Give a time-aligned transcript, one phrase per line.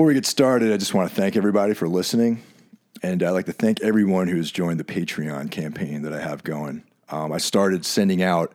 [0.00, 2.42] Before we get started, I just want to thank everybody for listening.
[3.02, 6.42] And I'd like to thank everyone who has joined the Patreon campaign that I have
[6.42, 6.84] going.
[7.10, 8.54] Um, I started sending out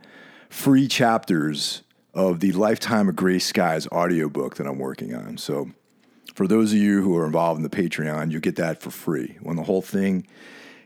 [0.50, 1.84] free chapters
[2.16, 5.38] of the Lifetime of Gray Skies audiobook that I'm working on.
[5.38, 5.70] So,
[6.34, 9.38] for those of you who are involved in the Patreon, you get that for free.
[9.44, 10.26] When the whole thing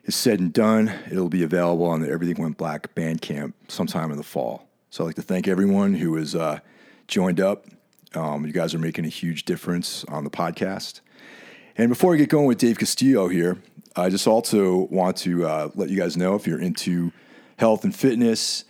[0.04, 4.18] is said and done, it'll be available on the Everything Went Black Bandcamp sometime in
[4.18, 4.68] the fall.
[4.90, 6.60] So, I'd like to thank everyone who has uh,
[7.08, 7.66] joined up.
[8.16, 11.02] Um, you guys are making a huge difference on the podcast.
[11.78, 13.58] And before I get going with Dave Castillo here,
[13.96, 17.12] I just also want to uh, let you guys know if you're into
[17.58, 18.66] health and fitness,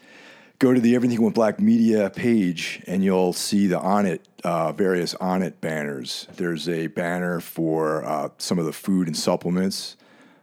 [0.59, 5.13] go to the Everything Went Black Media page and you'll see the Onnit, uh, various
[5.15, 6.27] Onnit banners.
[6.35, 9.95] There's a banner for uh, some of the food and supplements.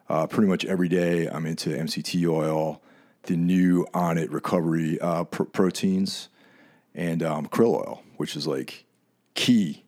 [0.09, 2.81] Uh, pretty much every day I'm into MCT oil,
[3.25, 6.29] the new Onnit recovery uh, pr- proteins,
[6.95, 8.86] and um, krill oil, which is like
[9.37, 9.85] key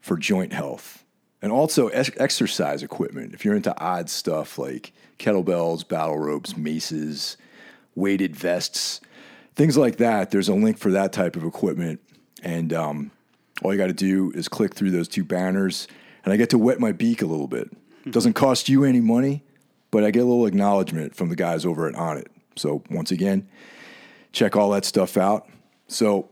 [0.00, 1.04] for joint health.
[1.42, 3.34] And also ex- exercise equipment.
[3.34, 7.36] If you're into odd stuff like kettlebells, battle ropes, maces,
[7.94, 9.00] weighted vests,
[9.54, 10.30] things like that.
[10.30, 12.00] There's a link for that type of equipment.
[12.42, 13.10] And um,
[13.62, 15.88] all you got to do is click through those two banners,
[16.24, 17.70] and I get to wet my beak a little bit.
[18.04, 19.42] It doesn't cost you any money,
[19.90, 22.26] but I get a little acknowledgement from the guys over at Onnit.
[22.54, 23.48] So once again,
[24.32, 25.48] check all that stuff out.
[25.88, 26.28] So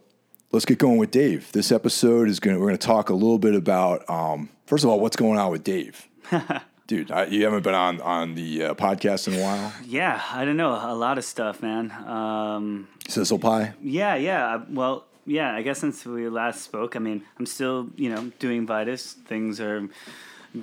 [0.53, 1.51] let's get going with Dave.
[1.53, 4.85] This episode is going to, we're going to talk a little bit about, um, first
[4.85, 6.09] of all, what's going on with Dave.
[6.87, 9.73] Dude, I, you haven't been on on the uh, podcast in a while.
[9.87, 11.91] Yeah, I don't know a lot of stuff, man.
[11.91, 13.73] Um, Sizzle pie.
[13.81, 14.63] yeah, yeah.
[14.69, 15.55] Well, yeah.
[15.55, 19.15] I guess since we last spoke, I mean, I'm still, you know, doing Vitus.
[19.15, 19.89] Things are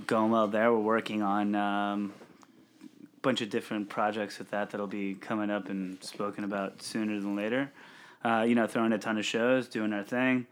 [0.05, 0.71] going well there.
[0.71, 2.13] We're working on um,
[2.83, 7.19] a bunch of different projects with that that'll be coming up and spoken about sooner
[7.19, 7.71] than later.
[8.23, 10.45] Uh, you know, throwing a ton of shows, doing our thing.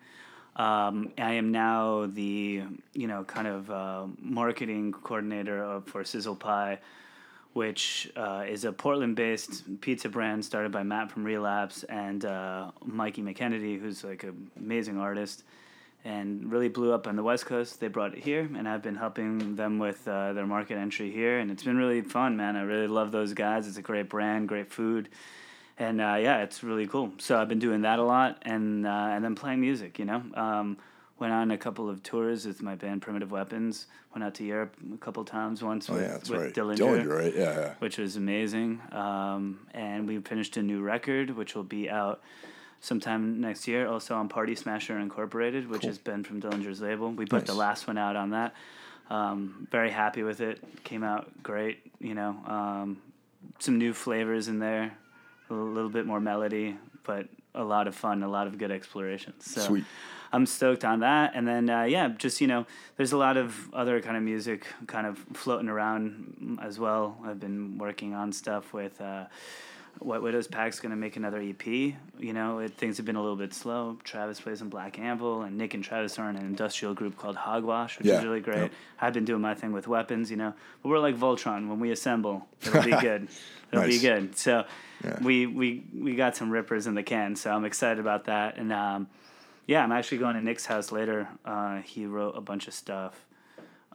[0.55, 6.35] Um, I am now the you know kind of uh, marketing coordinator of, for Sizzle
[6.35, 6.79] Pie,
[7.53, 13.21] which uh, is a Portland-based pizza brand started by Matt from Relapse and uh, Mikey
[13.21, 15.43] McKennedy, who's like an amazing artist,
[16.03, 17.79] and really blew up on the West Coast.
[17.79, 21.39] They brought it here, and I've been helping them with uh, their market entry here,
[21.39, 22.57] and it's been really fun, man.
[22.57, 23.65] I really love those guys.
[23.65, 25.07] It's a great brand, great food
[25.79, 27.13] and uh, yeah, it's really cool.
[27.17, 29.97] So I've been doing that a lot, and uh, and then playing music.
[29.97, 30.77] You know, um,
[31.17, 33.87] went on a couple of tours with my band Primitive Weapons.
[34.13, 35.63] Went out to Europe a couple times.
[35.63, 36.53] Once Oh with, yeah, that's with right.
[36.53, 37.33] Dillinger, Dillinger, right?
[37.35, 37.73] Yeah, yeah.
[37.79, 38.81] which was amazing.
[38.91, 42.21] Um, and we finished a new record, which will be out
[42.81, 43.87] sometime next year.
[43.87, 45.89] Also on Party Smasher Incorporated, which Cool.
[45.91, 47.11] has been from Dillinger's label.
[47.11, 48.53] We put the last one out on that.
[49.09, 50.59] Um, very happy with it.
[50.83, 51.79] Came out great.
[51.99, 53.01] You know, um,
[53.59, 54.97] some new flavors in there,
[55.49, 59.51] a little bit more melody, but a lot of fun, a lot of good explorations.
[59.51, 59.83] So Sweet.
[60.31, 61.31] I'm stoked on that.
[61.33, 62.65] And then, uh, yeah, just, you know,
[62.97, 67.17] there's a lot of other kind of music kind of floating around as well.
[67.25, 69.25] I've been working on stuff with uh,
[69.99, 71.65] White Widow's Pack's going to make another EP.
[71.67, 71.93] You
[72.33, 73.97] know, it, things have been a little bit slow.
[74.03, 77.35] Travis plays in Black Anvil, and Nick and Travis are in an industrial group called
[77.35, 78.57] Hogwash, which Yeah, is really great.
[78.57, 78.71] yep.
[79.01, 81.67] I've been doing my thing with weapons, you know, but we're like Voltron.
[81.67, 83.27] When we assemble, it'll be good.
[83.71, 83.97] It'll Nice.
[83.97, 84.37] be good.
[84.37, 84.65] So
[85.03, 85.17] Yeah.
[85.21, 88.57] we, we we got some rippers in the can, so I'm excited about that.
[88.57, 89.07] And um,
[89.67, 91.27] yeah, I'm actually going to Nick's house later.
[91.45, 93.25] Uh, he wrote a bunch of stuff,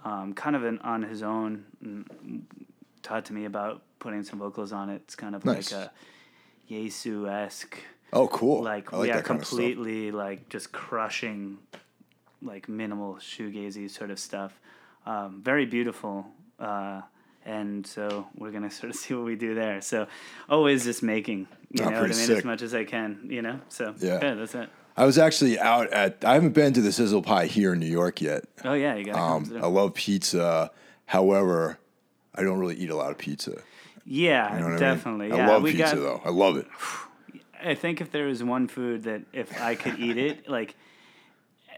[0.05, 1.65] um, kind of an, on his own.
[1.83, 2.47] and
[3.03, 5.01] Taught to me about putting some vocals on it.
[5.07, 5.73] It's kind of Nice.
[5.73, 5.91] like a
[6.69, 7.79] Jesu esque,
[8.13, 8.63] Oh, cool.
[8.63, 11.59] like, like yeah, that kind of completely like just crushing,
[12.43, 14.53] like minimal shoegazy sort of stuff.
[15.07, 16.27] Um, very beautiful.
[16.61, 17.01] Uh,
[17.47, 19.81] and so we're gonna sort of see what we do there.
[19.81, 20.07] So
[20.49, 23.41] always just making, you Oh, know what I mean, as much as I can, you
[23.43, 23.59] know.
[23.69, 24.19] So Yeah.
[24.35, 24.69] that's it.
[24.97, 26.25] I was actually out at.
[26.25, 28.45] I haven't been to the Sizzle Pie here in New York yet.
[28.65, 29.17] Oh yeah, you got.
[29.17, 30.71] Um, I love pizza.
[31.07, 31.79] However,
[32.35, 33.61] I don't really eat a lot of pizza.
[34.05, 35.27] Yeah, You know definitely.
[35.27, 35.39] I mean?
[35.39, 35.95] Yeah, I love pizza got.
[35.97, 36.21] though.
[36.25, 36.67] I love it.
[37.65, 40.75] I think if there was one food that if I could eat it like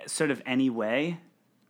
[0.07, 1.19] sort of any way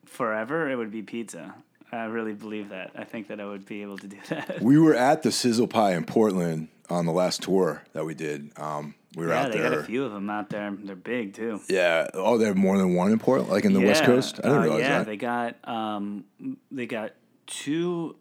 [0.06, 1.54] forever, it would be pizza.
[1.92, 2.90] I really believe that.
[2.96, 4.60] I think that I would be able to do that.
[4.60, 8.50] We were at the Sizzle Pie in Portland on the last tour that we did.
[8.56, 9.70] Um, we were yeah, out they there.
[9.70, 10.74] got a few of them out there.
[10.82, 11.60] They're big too.
[11.68, 12.06] Yeah.
[12.14, 14.40] Oh, they have more than one in Portland, like in the West Coast.
[14.42, 15.06] I didn't Uh, realize yeah, that.
[15.06, 16.24] they got um,
[16.70, 17.12] they got
[17.46, 18.16] two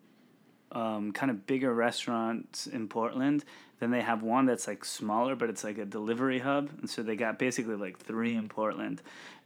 [0.76, 3.44] um, kind of bigger restaurants in Portland.
[3.80, 7.02] Then they have one that's like smaller, but it's like a delivery hub, and so
[7.04, 9.02] they got basically like three in Portland.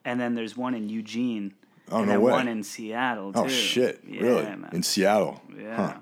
[0.06, 1.54] And then there's one in Eugene,
[1.92, 2.32] Oh, and no then way.
[2.32, 3.40] one in Seattle too.
[3.40, 4.02] oh shit!
[4.08, 4.44] Yeah, really?
[4.44, 4.70] man.
[4.74, 5.42] In Seattle?
[5.58, 5.76] Yeah.
[5.76, 5.94] Huh.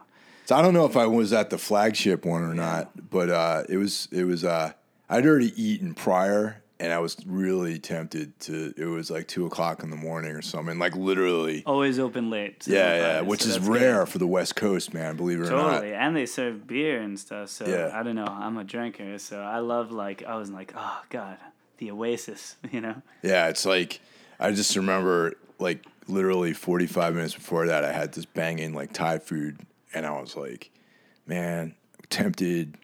[0.46, 3.64] So I don't know if I was at the flagship one or not, but uh,
[3.70, 4.44] it was it was.
[4.44, 4.74] Uh,
[5.10, 8.74] I'd already eaten prior and I was really tempted to.
[8.78, 11.64] It was like two o'clock in the morning or something, like literally.
[11.66, 12.64] Always open late.
[12.64, 14.10] so Yeah, yeah, which So is rare good.
[14.10, 15.16] for the West Coast, man.
[15.16, 15.72] Believe it or not.
[15.76, 17.50] Totally, and they serve beer and stuff.
[17.50, 17.92] So Yeah.
[17.94, 18.26] I don't know.
[18.26, 21.38] I'm a drinker, so I love like I was like, oh god,
[21.80, 23.02] the Oasis, you know.
[23.24, 24.00] Yeah, it's like
[24.40, 29.18] I just remember like literally 45 minutes before that, I had this banging like Thai
[29.20, 29.60] food,
[29.94, 30.70] and I was like,
[31.26, 31.74] man,
[32.10, 32.78] tempted.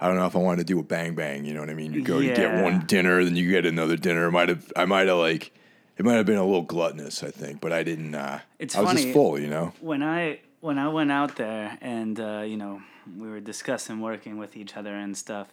[0.00, 1.44] I don't know if I wanted to do a bang bang.
[1.44, 1.92] You know what I mean?
[1.92, 4.30] You go, you get one dinner, then you get another dinner.
[4.30, 5.52] Might have, I might have like,
[5.96, 8.14] it might have been a little gluttonous, I think, but I didn't.
[8.14, 9.72] Uh, It's I was just full, you know.
[9.80, 12.80] when I when I went out there and uh, you know
[13.16, 15.48] we were discussing working with each other and stuff,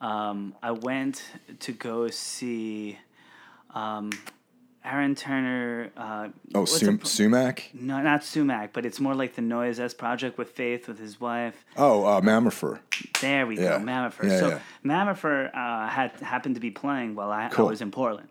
[0.00, 1.22] um, I went
[1.60, 2.98] to go see
[3.74, 4.10] um,
[4.84, 5.90] Aaron Turner.
[5.96, 7.70] Uh, Oh, Sum- the- sumac.
[7.72, 11.20] no, not sumac, but it's more like the Noise S project with Faith with his
[11.20, 11.64] wife.
[11.76, 12.80] Oh, uh, mammifer.
[13.20, 13.78] There we Yeah.
[13.78, 14.24] go, Mammifer.
[14.24, 14.58] Yeah, so yeah.
[14.84, 17.66] Mammifer uh, had happened to be playing while I, Cool.
[17.66, 18.28] I was in Portland.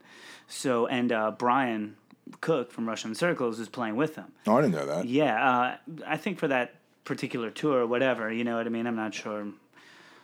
[0.48, 1.96] So and uh, Brian
[2.42, 4.32] Cook from Russian Circles was playing with them.
[4.48, 5.06] Oh, I didn't know that.
[5.06, 6.76] Yeah, uh, I think for that
[7.06, 8.86] particular tour or whatever, you know what I mean?
[8.88, 9.48] I'm not sure.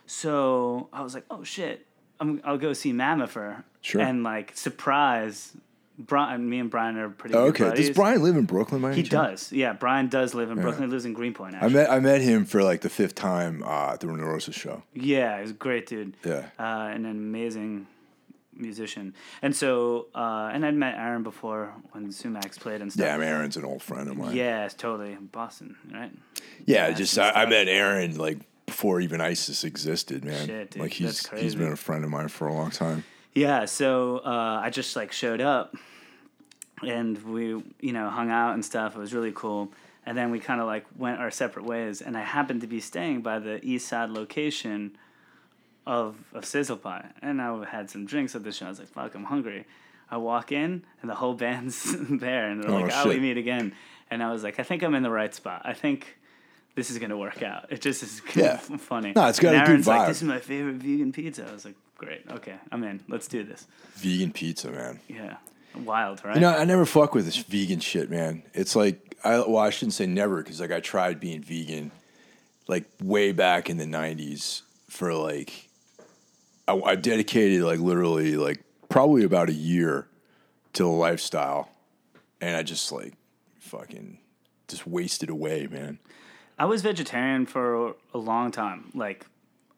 [0.06, 1.86] So I was like, oh shit,
[2.20, 3.64] I'm, I'll go see Mammifer.
[3.80, 4.00] Sure.
[4.00, 5.56] And like, surprise,
[5.98, 7.76] Brian, me and Brian are pretty Oh, good okay.
[7.76, 7.90] Does.
[7.90, 8.80] Brian live in Brooklyn?
[8.80, 9.50] by He does.
[9.52, 10.88] Yeah, Brian does live in Brooklyn.
[10.88, 11.72] He lives in Greenpoint, I actually.
[11.74, 14.82] met I met him for like the fifth time uh, at the Renorosa show.
[14.94, 16.16] Yeah, he's a great dude.
[16.24, 16.46] Yeah.
[16.58, 17.88] Uh, and an amazing
[18.54, 19.14] musician.
[19.42, 23.04] And so, uh, and I'd met Aaron before when Sumax played and stuff.
[23.06, 24.34] Yeah, I mean, Aaron's an old friend of mine.
[24.36, 26.10] Yeah, it's totally Boston, right?
[26.64, 30.46] Yeah, Yeah, just I, I met Aaron like before even ISIS existed, man.
[30.46, 33.04] Shit, dude, like he's he's been a friend of mine for a long time.
[33.34, 35.74] Yeah, so uh, I just like showed up,
[36.82, 38.96] and we you know hung out and stuff.
[38.96, 39.70] It was really cool.
[40.06, 42.00] And then we kind of like went our separate ways.
[42.00, 44.96] And I happened to be staying by the east side location
[45.86, 48.66] of of Sizzle Pie, and I had some drinks at the show.
[48.66, 49.66] I was like, "Fuck, I'm hungry."
[50.10, 53.36] I walk in, and the whole band's there, and they're Oh, like, "Oh, we meet
[53.36, 53.74] again."
[54.10, 55.62] And I was like, "I think I'm in the right spot.
[55.64, 56.16] I think."
[56.74, 57.72] This is gonna work out.
[57.72, 58.56] It just is Yeah.
[58.58, 59.12] funny.
[59.16, 60.06] No, it's got And a good Aaron's like, vibe.
[60.06, 61.44] This is my favorite vegan pizza.
[61.48, 63.00] I was like, great, okay, I'm in.
[63.08, 63.66] Let's do this.
[63.96, 65.00] Vegan pizza, man.
[65.08, 65.36] Yeah,
[65.84, 66.34] wild, right?
[66.34, 68.42] You know, I never fuck with this vegan shit, man.
[68.54, 71.90] It's like I well, I shouldn't say never because like I tried being vegan,
[72.66, 75.68] like way back in the '90s for like
[76.66, 80.06] I, I dedicated like literally like probably about a year
[80.74, 81.70] to the lifestyle,
[82.40, 83.14] and I just like
[83.58, 84.18] fucking
[84.68, 85.98] just wasted away, man.
[86.58, 89.26] I was vegetarian for a long time, like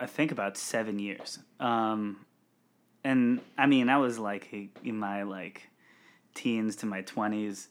[0.00, 1.38] I think about seven years.
[1.60, 2.24] Um,
[3.04, 4.48] and I mean, I was like
[4.84, 5.68] in my like
[6.34, 7.68] teens to my twenties,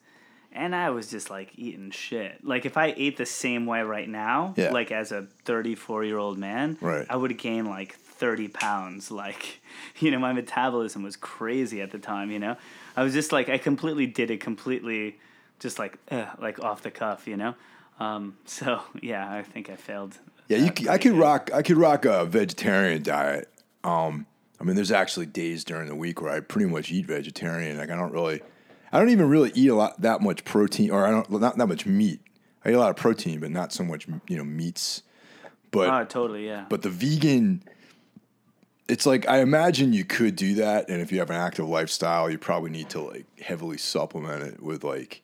[0.51, 2.43] and I was just like eating shit.
[2.45, 4.71] Like if I ate the same way right now, Yeah.
[4.71, 7.05] like as a thirty-four year old man, Right.
[7.09, 9.11] I would gain like thirty pounds.
[9.11, 9.61] Like,
[9.99, 12.31] you know, my metabolism was crazy at the time.
[12.31, 12.57] You know,
[12.95, 15.19] I was just like I completely did it completely,
[15.59, 17.27] just like uh, like off the cuff.
[17.27, 17.55] You know.
[17.99, 20.17] Um, so yeah, I think I failed.
[20.49, 21.49] Yeah, you, that c- I could rock.
[21.53, 23.47] I could rock a vegetarian diet.
[23.83, 24.25] Um,
[24.59, 27.77] I mean, there's actually days during the week where I pretty much eat vegetarian.
[27.77, 28.41] Like I don't really,
[28.91, 31.67] I don't even really eat a lot that much protein, or I don't not that
[31.67, 32.19] much meat.
[32.65, 35.03] I eat a lot of protein, but not so much you know meats.
[35.71, 36.65] But Oh, totally, yeah.
[36.67, 37.63] but the vegan,
[38.87, 42.29] it's like I imagine you could do that, and if you have an active lifestyle,
[42.29, 45.21] you probably need to like heavily supplement it with like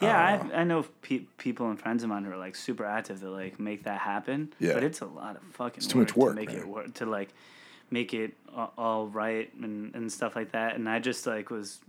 [0.00, 2.84] Yeah, Uh, I, I know pe- people and friends of mine who are like super
[2.84, 4.52] active to like make that happen.
[4.58, 4.74] Yeah.
[4.74, 5.82] but it's a lot of fucking.
[5.84, 6.58] too much work, to make man.
[6.58, 7.28] it work to like
[7.90, 8.34] make it
[8.78, 10.76] all right and and stuff like that.
[10.76, 11.80] And I just like was,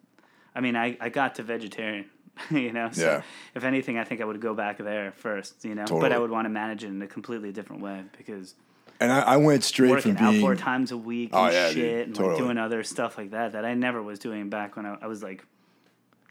[0.55, 2.05] I mean, I I got to vegetarian.
[2.49, 3.21] You know, so Yeah.
[3.55, 5.63] if anything, I think I would go back there first.
[5.65, 6.01] You know, totally.
[6.01, 8.55] but I would want to manage it in a completely different way because
[9.01, 11.53] And I, I went straight working from out being four times a week Oh, and
[11.53, 11.75] yeah, dude.
[11.75, 12.35] shit and Totally.
[12.35, 15.07] like doing other stuff like that that I never was doing back when I, I
[15.07, 15.43] was like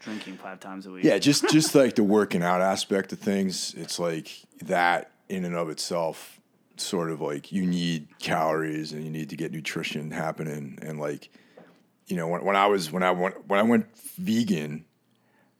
[0.01, 1.03] drinking five times a week.
[1.03, 4.29] Yeah, just just like the working out aspect of things, it's like
[4.63, 6.39] that in and of itself
[6.77, 11.29] sort of like you need calories and you need to get nutrition happening and like
[12.07, 13.85] you know when, when I was when I went when I went
[14.17, 14.85] vegan,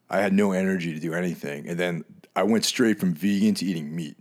[0.09, 2.03] I had no energy to do anything and then
[2.35, 4.17] I went straight from vegan to eating meat.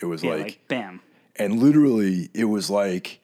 [0.00, 1.00] It was Yeah, like, like bam.
[1.36, 3.20] and literally it was like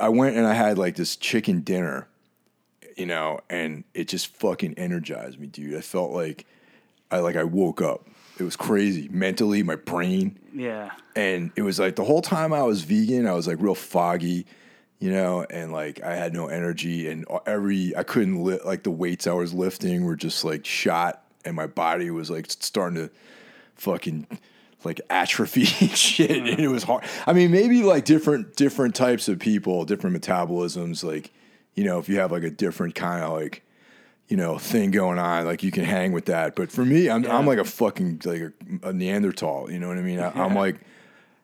[0.00, 2.08] I went and I had like this chicken dinner,
[2.96, 5.76] you know, and it just fucking energized me, dude.
[5.76, 6.46] I felt like
[7.10, 8.06] I like I woke up.
[8.38, 10.90] It was crazy mentally, my brain, Yeah.
[11.14, 14.44] and it was like the whole time I was vegan, I was like real foggy,
[14.98, 18.90] you know, and like I had no energy, and every I couldn't lift like the
[18.90, 23.10] weights I was lifting were just like shot, and my body was like starting to
[23.76, 24.26] fucking
[24.82, 27.04] like atrophy and shit, and it was hard.
[27.26, 31.32] I mean, maybe like different different types of people, different metabolisms, like
[31.74, 33.62] you know, if you have like a different kind of like,
[34.28, 36.54] you know, thing going on, like you can hang with that.
[36.54, 37.36] But for me, I'm, Yeah.
[37.36, 38.52] I'm like a fucking, like a,
[38.88, 40.18] a Neanderthal, you know what I mean?
[40.20, 40.76] I, I'm like,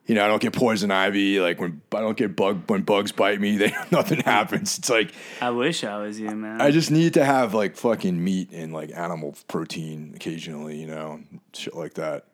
[0.06, 1.38] you know, I don't get poison ivy.
[1.40, 4.78] Like when I don't get bug, when bugs bite me, they, nothing happens.
[4.78, 6.60] It's like, I wish I was you, man.
[6.60, 11.20] I just need to have like fucking meat and like animal protein occasionally, you know,
[11.52, 12.24] shit like that.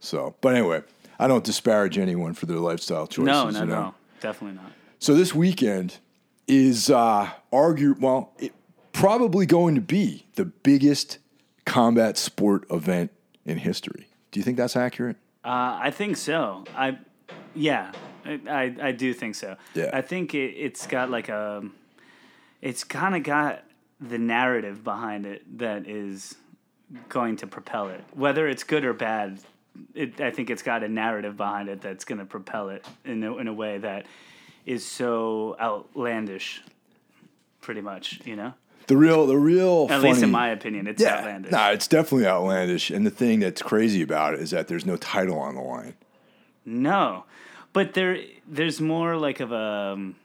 [0.00, 0.82] So, but anyway,
[1.18, 3.26] I don't disparage anyone for their lifestyle choices.
[3.26, 3.80] no, no, you know?
[3.80, 4.72] no, definitely not.
[4.98, 5.98] So this weekend
[6.46, 8.52] is uh argue well, it
[8.92, 11.18] probably going to be the biggest
[11.64, 13.10] combat sport event
[13.44, 14.08] in history.
[14.30, 15.16] Do you think that's accurate?
[15.44, 16.64] Uh, I think so.
[16.76, 16.98] I,
[17.54, 17.92] yeah,
[18.24, 19.56] I, I, I do think so.
[19.74, 19.90] Yeah.
[19.92, 21.62] I think it, it's got like a,
[22.60, 23.64] it's kind of got
[24.00, 26.36] the narrative behind it that is
[27.08, 28.04] going to propel it.
[28.14, 29.40] Whether it's good or bad,
[29.94, 33.22] it, I think it's got a narrative behind it that's going to propel it in
[33.24, 34.06] a, in a way that
[34.66, 36.62] is so outlandish,
[37.60, 38.54] pretty much, you know?
[38.88, 41.52] The real the real At least in my opinion, it's yeah, outlandish.
[41.52, 42.90] Nah, it's definitely outlandish.
[42.90, 45.94] And the thing that's crazy about it is that there's no title on the line.
[46.64, 47.24] No,
[47.72, 50.16] but there there's more like of a, um,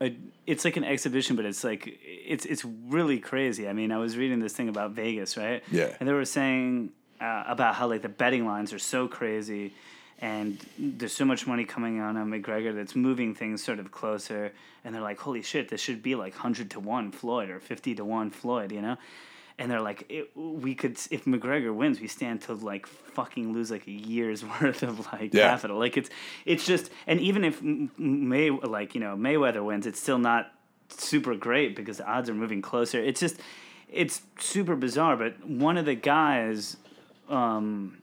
[0.00, 0.16] a
[0.46, 3.68] it's like an exhibition, but it's like it's it's really crazy.
[3.68, 5.62] I mean, I was reading this thing about Vegas, right?
[5.70, 5.94] Yeah.
[6.00, 6.90] and they were saying
[7.20, 9.72] uh, about how like the betting lines are so crazy.
[10.22, 14.52] And there's so much money coming on on McGregor that's moving things sort of closer.
[14.84, 17.96] And they're like, holy shit, this should be like 100 to 1 Floyd or 50
[17.96, 18.96] to 1 Floyd, you know?
[19.58, 23.86] and they're like, we could if McGregor wins, we stand to like fucking lose like
[23.86, 25.50] a year's worth of like Yeah.
[25.50, 25.78] capital.
[25.78, 26.08] Like it's
[26.46, 30.52] it's just, and even if May like you know Mayweather wins, it's still not
[30.88, 32.98] super great because the odds are moving closer.
[32.98, 33.36] It's just
[33.90, 35.16] it's super bizarre.
[35.18, 36.78] But one of the guys
[37.28, 37.98] um,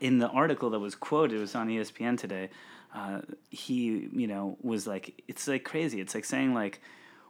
[0.00, 2.50] in the article that was quoted, it was on ESPN today.
[2.94, 6.00] Uh, he, you know, was like, it's like crazy.
[6.00, 6.80] It's like saying like,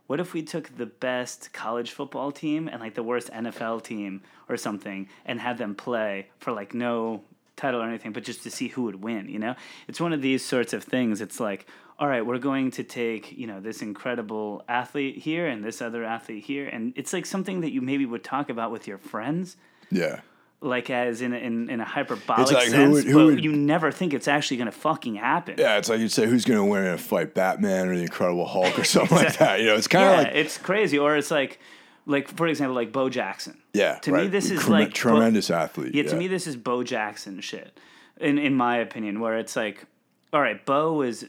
[0.07, 4.23] what if we took the best college football team and like the worst NFL team
[4.49, 7.23] or something and had them play for like no
[7.57, 9.55] title or anything, but just to see who would win, you know?
[9.87, 11.21] It's one of these sorts of things.
[11.21, 11.67] It's like,
[11.99, 16.03] all right, we're going to take, you know, this incredible athlete here and this other
[16.03, 16.67] athlete here.
[16.67, 19.57] And it's like something that you maybe would talk about with your friends
[19.91, 20.21] Yeah.
[20.63, 23.45] Like as in a, in, in a hyperbolic like, who sense, would- who but would-
[23.45, 25.55] you never think it's actually going to fucking happen.
[25.59, 28.47] Yeah, it's like you'd say who's gonna win in a fight, Batman or the Incredible
[28.47, 29.61] Hulk or something like that.
[29.61, 30.99] You know, it's kind of Yeah, like it's crazy.
[30.99, 31.59] Or it's like,
[32.07, 33.57] like for example, like Bo Jackson.
[33.73, 33.95] yeah.
[34.01, 35.95] To me, this is Trem- like Bo- tremendous athlete.
[35.95, 37.79] Yeah, to me, this is Bo Jackson shit,
[38.21, 39.87] in in my opinion, where it's like,
[40.33, 41.27] all right, Bo is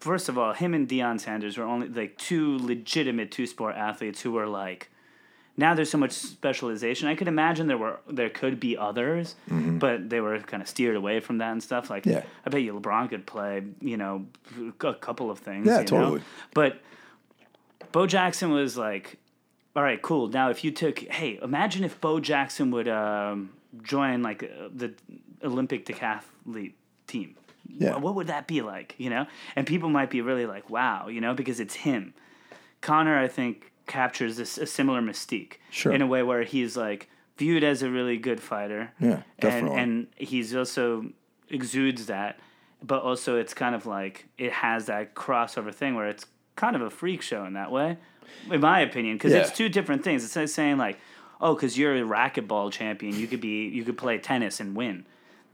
[0.00, 4.22] first of all, him and Deion Sanders were only like two legitimate two sport athletes
[4.22, 4.90] who were like.
[5.56, 7.06] Now there's so much specialization.
[7.08, 9.36] I could imagine there were there could be others,
[9.78, 11.90] but they were kind of steered away from that and stuff.
[11.90, 12.10] Like, Mm-hmm.
[12.18, 12.24] Yeah.
[12.44, 14.26] I bet you LeBron could play, you know,
[14.80, 15.66] a couple of things.
[15.66, 15.84] Yeah, you know?
[15.84, 16.22] totally.
[16.54, 16.80] But
[17.92, 19.18] Bo Jackson was like,
[19.76, 20.28] all right, cool.
[20.28, 23.50] Now, if you took, hey, imagine if Bo Jackson would um,
[23.82, 24.92] join like uh, the
[25.42, 26.72] Olympic decathlete
[27.06, 27.36] team.
[27.68, 27.96] Yeah.
[27.96, 29.26] What would that be like, you know?
[29.56, 32.14] And people might be really like, wow, you know, because it's him.
[32.80, 35.92] Conor, I think, captures this a similar mystique Sure.
[35.92, 38.92] in a way where he's like viewed as a really good fighter.
[39.00, 39.78] Yeah, definitely.
[39.78, 41.06] And, and he's also
[41.50, 42.38] exudes that,
[42.82, 46.26] but also it's kind of like it has that crossover thing where it's
[46.56, 47.96] kind of a freak show in that way,
[48.50, 49.40] in my opinion, because Yeah.
[49.40, 50.24] it's two different things.
[50.24, 50.98] It's like saying like,
[51.40, 55.04] oh, because you're a racquetball champion, you could be you could play tennis and win.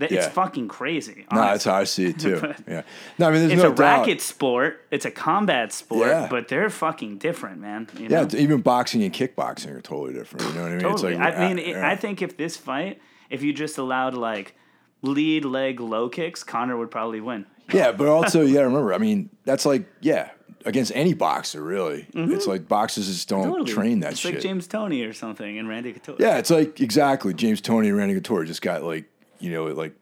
[0.02, 0.28] It's Yeah.
[0.30, 1.26] fucking crazy.
[1.32, 2.40] No, that's how I see it too.
[2.68, 2.82] yeah.
[3.18, 4.00] No, I mean, there's It's no a doubt.
[4.00, 4.84] racket sport.
[4.90, 6.26] It's a combat sport, Yeah.
[6.30, 7.88] but they're fucking different, man.
[7.98, 8.28] You Yeah, know?
[8.38, 10.46] even boxing and kickboxing are totally different.
[10.48, 10.80] You know what I mean?
[10.80, 11.12] Totally.
[11.12, 11.88] It's like, I mean, it, yeah.
[11.88, 14.54] I think if this fight, if you just allowed like
[15.02, 17.46] lead leg low kicks, Conor would probably win.
[17.72, 18.92] Yeah, but also you got to remember.
[18.92, 20.30] I mean, that's like yeah,
[20.66, 22.06] against any boxer really.
[22.12, 23.50] It's like boxers just don't Mm-hmm.
[23.52, 23.72] Totally.
[23.72, 24.34] train that it's shit.
[24.34, 26.16] like James Toney or something and Randy Couture.
[26.18, 29.04] yeah, it's like exactly James Toney and Randy Couture just got like
[29.40, 29.94] you know like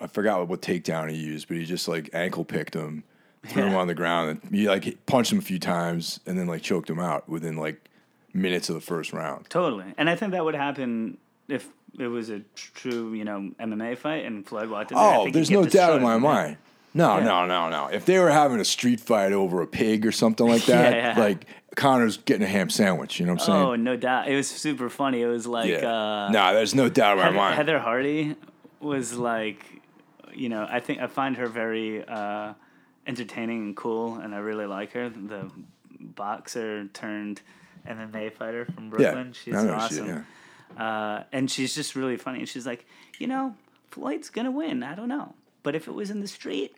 [0.00, 3.04] I forgot what takedown he used, but he just like ankle picked him,
[3.46, 6.46] threw him on the ground, and he like punched him a few times, and then
[6.46, 7.88] like choked him out within like
[8.32, 9.48] minutes of the first round.
[9.48, 9.84] Totally.
[9.96, 14.24] And I think that would happen if it was a true, you know, MMA fight
[14.24, 15.04] and Floyd walked in there.
[15.14, 16.56] Oh, there's no doubt in my mind.
[16.92, 17.24] No, Yeah.
[17.24, 17.86] no, no, no.
[17.86, 21.16] If they were having a street fight over a pig or something like that, Yeah,
[21.16, 21.20] yeah.
[21.24, 23.20] like Conor's getting a ham sandwich.
[23.20, 23.62] You know what I'm saying?
[23.62, 24.26] Oh, no doubt.
[24.28, 25.22] It was super funny.
[25.22, 25.86] It was like yeah.
[26.26, 27.54] uh, no, there's no doubt in my Heather, mind.
[27.54, 28.36] Heather Hardy
[28.84, 29.64] was like,
[30.34, 32.54] you know, I think I find her very uh,
[33.06, 35.08] entertaining and cool, and I really like her.
[35.08, 35.50] The
[36.00, 37.40] boxer turned
[37.88, 39.32] MMA fighter from yeah, Brooklyn.
[39.32, 40.06] She's I know she- awesome.
[40.08, 40.22] yeah.
[40.76, 42.40] Uh, and she's just really funny.
[42.40, 42.84] And she's like,
[43.18, 43.54] you know,
[43.90, 44.82] Floyd's gonna win.
[44.82, 46.74] I don't know, but if it was in the street,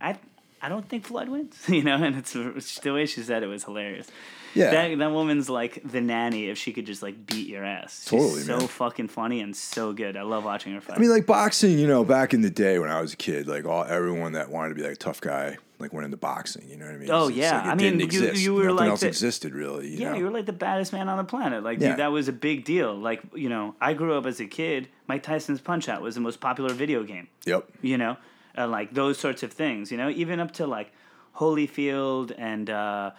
[0.00, 0.16] I
[0.62, 1.56] I don't think Floyd wins.
[1.68, 2.32] You know, and it's
[2.80, 4.08] the way she said it was hilarious.
[4.54, 4.70] Yeah.
[4.70, 8.00] that that woman's like the nanny if she could just like beat your ass.
[8.02, 8.68] She's Totally, so man.
[8.68, 10.16] fucking funny and so good.
[10.16, 10.96] I love watching her fight.
[10.96, 13.46] I mean, like boxing, you know, back in the day when I was a kid,
[13.46, 16.68] like all everyone that wanted to be like a tough guy, like went into boxing.
[16.68, 17.10] You know what I mean?
[17.10, 17.56] Oh, It's- it's yeah.
[17.58, 18.42] like it I mean, didn't you- exist.
[18.44, 19.88] you were Nothing like else the- existed really.
[19.88, 20.18] You yeah, know?
[20.18, 21.62] you were like the baddest man on the planet.
[21.62, 21.90] Like, Yeah.
[21.90, 22.94] dude, that was a big deal.
[22.94, 24.88] Like, you know, I grew up as a kid.
[25.06, 27.28] Mike Tyson's Punch Out was the most popular video game.
[27.46, 27.68] Yep.
[27.82, 28.16] you know,
[28.58, 30.90] uh, like those sorts of things, you know, even up to like
[31.36, 33.10] Holyfield and uh,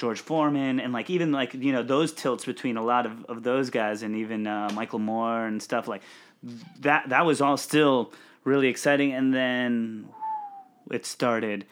[0.00, 3.42] George Foreman, and like even like you know those tilts between a lot of, of
[3.42, 6.00] those guys, and even uh, Michael Moorer and stuff like
[6.80, 7.10] that.
[7.10, 8.10] That was all still
[8.44, 10.08] really exciting, and then
[10.90, 11.66] it started.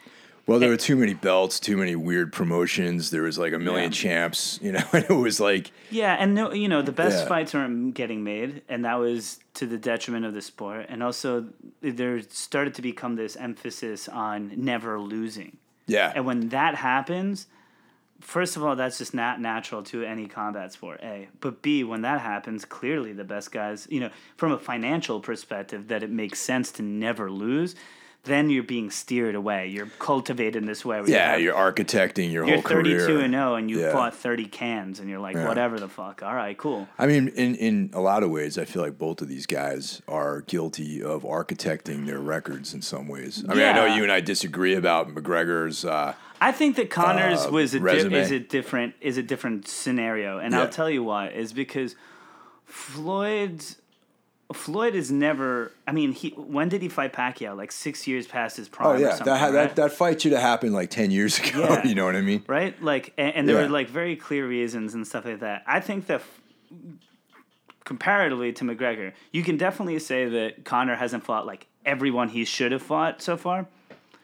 [0.45, 3.11] Well, there were too many belts, too many weird promotions.
[3.11, 3.97] There was like a million Yeah.
[4.03, 7.27] champs, you know, and it was like, Yeah, and no, you know the best Yeah.
[7.27, 10.85] fights aren't getting made, and that was to the detriment of the sport.
[10.89, 11.47] And also,
[11.81, 15.57] there started to become this emphasis on never losing.
[15.87, 17.45] yeah, And when that happens,
[18.21, 21.27] first of all, that's just not natural to any combat sport, A.
[21.39, 25.87] But B, when that happens, clearly the best guys, you know, from a financial perspective,
[25.87, 27.75] that it makes sense to never lose,
[28.25, 29.67] then you're being steered away.
[29.67, 31.01] You're cultivated in this way.
[31.07, 31.37] Yeah.
[31.37, 33.19] you You're architecting your you're whole 32 career.
[33.21, 33.91] and 0 and you Yeah.
[33.93, 35.47] fought 30 cans and you're like, Yeah.
[35.47, 36.21] whatever the fuck.
[36.21, 36.87] All right, cool.
[36.99, 40.01] I mean, in in a lot of ways, I feel like both of these guys
[40.07, 43.43] are guilty of architecting their records in some ways.
[43.47, 45.85] I mean, I know you and I disagree about McGregor's.
[45.85, 49.67] Uh, I think that Conor's Uh, was a di- is a different is a different
[49.67, 50.61] scenario, and Yeah.
[50.61, 51.29] I'll tell you why.
[51.29, 51.95] Is because
[52.65, 53.77] Floyd's
[54.53, 55.71] Floyd is never.
[55.87, 57.55] I mean, he when did he fight Pacquiao?
[57.55, 58.87] Like six years past his prime.
[58.87, 59.51] oh or yeah, something, that, right?
[59.51, 61.59] that that fight should have happened like ten years ago.
[61.69, 61.83] Yeah.
[61.87, 62.43] you know what I mean?
[62.47, 62.81] right?
[62.81, 63.63] Like, and, and there Yeah.
[63.63, 65.63] were like very clear reasons and stuff like that.
[65.67, 66.41] I think that f-
[67.85, 72.71] comparatively to McGregor, you can definitely say that Conor hasn't fought like everyone he should
[72.71, 73.67] have fought so far,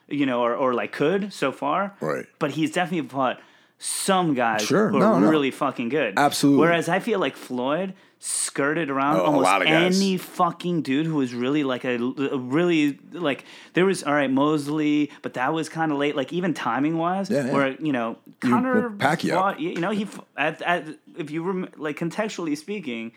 [0.07, 1.95] you know, or, or like could so far.
[2.01, 2.25] Right.
[2.39, 3.39] But he's definitely fought
[3.77, 4.89] some guys Sure.
[4.89, 5.29] who No, are no.
[5.29, 6.13] really fucking good.
[6.17, 6.61] Absolutely.
[6.61, 7.93] Whereas I feel like Floyd
[8.27, 9.95] skirted around Oh, almost lot of guys.
[9.95, 14.31] any fucking dude who was really like a, a really like there was all right
[14.31, 16.15] Mosley, but that was kind of late.
[16.15, 17.53] Like even timing wise, Yeah, yeah.
[17.53, 19.33] where you know Conor well, Pacquiao.
[19.35, 23.11] fought, you know he at, at if you rem- like contextually speaking,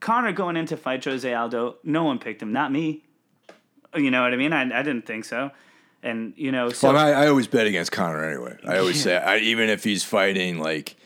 [0.00, 3.02] Conor going into fight Jose Aldo, no one picked him, not me.
[3.94, 4.52] You know what I mean?
[4.52, 5.52] I, I didn't think so,
[6.02, 8.56] and you know so Well, I, I always bet against Conor anyway.
[8.66, 10.96] I always say, I, even if he's fighting like,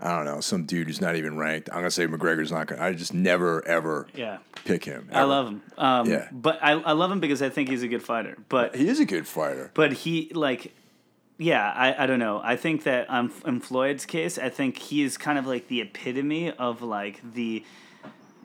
[0.00, 2.82] I don't know, some dude who's not even ranked, I'm gonna say McGregor's not gonna.
[2.82, 4.38] I just never ever yeah.
[4.64, 5.08] pick him.
[5.12, 5.62] I love him.
[5.76, 6.28] Um, Yeah.
[6.30, 8.36] But I, I love him because I think he's a good fighter.
[8.48, 9.70] But He is a good fighter.
[9.74, 10.72] but he like
[11.38, 15.02] yeah I, I don't know i think that um, in floyd's case i think he
[15.02, 17.64] is kind of like the epitome of like the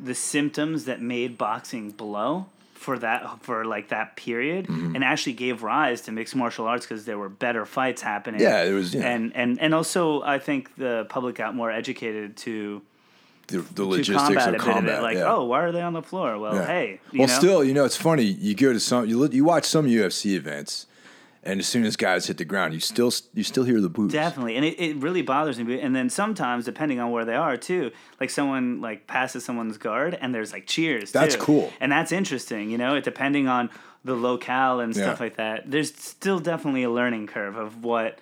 [0.02, 2.46] the symptoms that made boxing blow
[2.84, 4.96] for that for like that period Mm-hmm.
[4.96, 8.64] and actually gave rise to mixed martial arts because there were better fights happening Yeah,
[8.70, 9.10] it was, yeah.
[9.14, 12.82] and and and also i think the public got more educated to
[13.48, 15.02] The, the logistics combat of combat.
[15.02, 15.34] like yeah.
[15.34, 16.68] oh why are they on the floor well Yeah.
[16.76, 17.40] hey you well, know?
[17.42, 18.24] still, you know, it's funny.
[18.48, 20.88] You go to some, you look, you watch some UFC events,
[21.46, 24.12] and as soon as guys hit the ground, you still you still hear the boos.
[24.12, 25.80] Definitely, and it, it really bothers me.
[25.80, 30.18] And then sometimes, depending on where they are too, like someone like passes someone's guard,
[30.20, 31.12] and there's like cheers.
[31.12, 31.42] That's too.
[31.42, 31.74] cool.
[31.80, 32.70] and that's interesting.
[32.70, 33.70] You know, it depending on
[34.06, 35.24] the locale and stuff Yeah.
[35.26, 35.72] like that.
[35.72, 38.20] There's still definitely a learning curve of what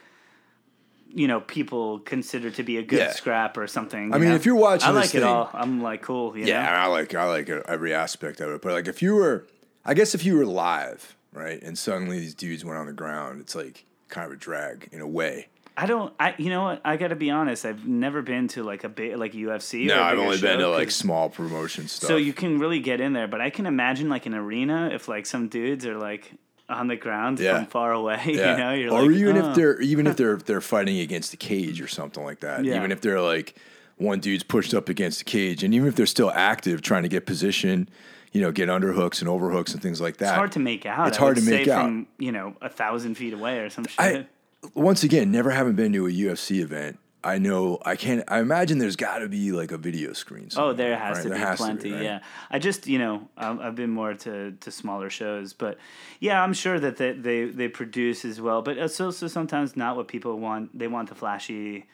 [1.13, 3.12] you know people consider to be a good Yeah.
[3.12, 4.13] scrap or something.
[4.13, 4.36] I mean, know?
[4.36, 5.49] if you're watching I like it all.
[5.53, 6.38] I'm like cool.
[6.38, 6.69] You Yeah, know?
[6.69, 8.62] I like I like every aspect of it.
[8.62, 9.45] But like, if you were,
[9.84, 13.41] I guess if you were live, right, and suddenly these dudes went on the ground,
[13.41, 15.48] it's like kind of a drag in a way.
[15.78, 16.13] I don't.
[16.20, 16.82] I you know what?
[16.84, 17.65] I got to be honest.
[17.65, 19.86] I've never been to like a big like UFC.
[19.88, 22.08] No, I've only been to like small promotion stuff.
[22.10, 25.08] So you can really get in there, but I can imagine like an arena if
[25.08, 26.34] like some dudes are like
[26.67, 27.56] on the ground Yeah.
[27.58, 28.22] from far away.
[28.28, 28.52] Yeah.
[28.52, 31.32] You know, you're or like, even "Oh." if they're even if they're they're fighting against
[31.32, 32.65] the cage or something like that.
[32.65, 32.76] Yeah.
[32.76, 33.56] Even if they're like
[33.96, 37.10] one dude's pushed up against the cage, and even if they're still active, trying to
[37.10, 37.88] get position,
[38.32, 40.30] you know, get underhooks and overhooks and things like that.
[40.30, 41.08] It's hard to make out.
[41.10, 41.84] It's I hard to make say out.
[41.84, 44.00] from you know a thousand feet away or some shit.
[44.00, 44.26] I
[44.74, 47.00] once again never having been to a UFC event.
[47.24, 48.24] I know I can't.
[48.28, 50.50] I imagine there's got to be like a video screen.
[50.58, 51.24] oh, there has right?
[51.24, 51.91] to There be has plenty.
[51.94, 52.02] right?
[52.02, 55.78] Yeah, I just you know I've been more to, to smaller shows, but
[56.20, 58.63] yeah, I'm sure that they, they they produce as well.
[58.63, 60.76] But uh, it's also sometimes not what people want.
[60.78, 61.86] They want the flashy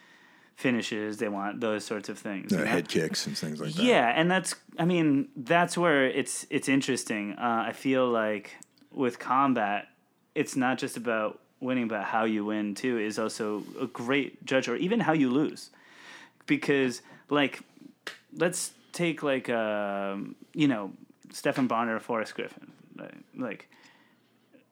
[0.57, 1.17] finishes.
[1.17, 2.49] They want those sorts of things.
[2.49, 2.69] The you know?
[2.69, 3.83] head kicks and things like that.
[3.83, 7.33] Yeah, and that's I mean that's where it's it's interesting.
[7.33, 8.57] Uh, I feel like
[8.91, 9.87] with combat,
[10.35, 14.67] it's not just about winning, but how you win too is also a great judge,
[14.67, 15.69] or even how you lose,
[16.47, 17.61] because like
[18.35, 20.91] let's take like um, you know
[21.31, 23.69] Stephan Bonnar or Forrest Griffin, like, like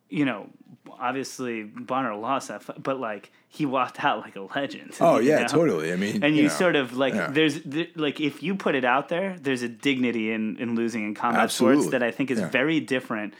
[0.09, 0.49] you know
[0.97, 4.93] obviously Bonnar lost that, fight, but like he walked out like a legend.
[5.01, 5.47] Oh yeah, know?
[5.47, 5.91] totally.
[5.91, 7.27] I mean, And you, know, sort of like yeah.
[7.31, 11.03] there's th- like if you put it out there, there's a dignity in in losing
[11.05, 11.81] in combat Absolutely.
[11.83, 12.49] sports that I think is Yeah.
[12.49, 13.33] very different.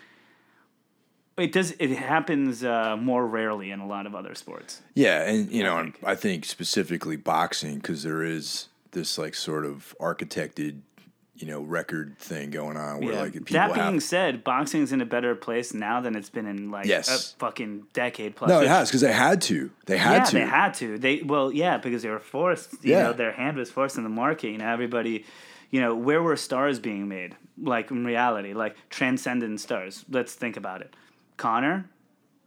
[1.38, 1.72] It does.
[1.80, 4.82] It happens uh, more rarely in a lot of other sports.
[4.94, 6.06] Yeah, and you know, I and think.
[6.08, 10.80] I think specifically boxing because there is this like sort of architected,
[11.38, 13.22] you know, record thing going on where Yeah.
[13.22, 14.04] like people that being have.
[14.04, 17.34] said, boxing's in a better place now than it's been in like Yes.
[17.34, 18.48] a fucking decade plus.
[18.50, 19.70] No, it has because they had to.
[19.86, 20.34] They had yeah, to.
[20.34, 20.98] they had to.
[20.98, 22.74] They well, yeah, because they were forced.
[22.84, 23.04] You Yeah.
[23.04, 24.50] know, their hand was forced in the market.
[24.52, 25.26] You know, everybody.
[25.72, 27.36] You know, where were stars being made?
[27.62, 30.06] Like in reality, like transcendent stars.
[30.10, 30.96] Let's think about it.
[31.38, 31.90] Conor,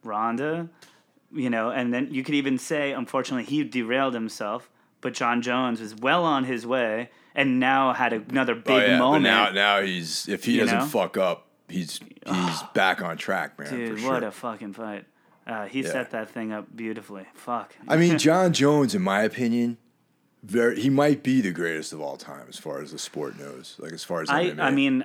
[0.03, 0.69] Ronda,
[1.33, 4.71] you know, and then you could even say, unfortunately, he derailed himself.
[5.01, 8.99] But Jon Jones was well on his way, and now had another big oh, yeah,
[8.99, 9.23] moment.
[9.23, 10.87] But now, now he's if he You doesn't know?
[10.87, 13.71] fuck up, he's he's back on track, man.
[13.71, 14.13] Dude, for sure.
[14.13, 15.05] what a fucking fight!
[15.47, 15.93] Uh, he Yeah.
[15.93, 17.27] set that thing up beautifully.
[17.35, 17.77] Fuck.
[17.87, 19.79] I mean, Jon Jones, in my opinion,
[20.43, 23.77] very he might be the greatest of all time as far as the sport knows.
[23.79, 24.61] Like as far as I, MMA.
[24.61, 25.05] I mean,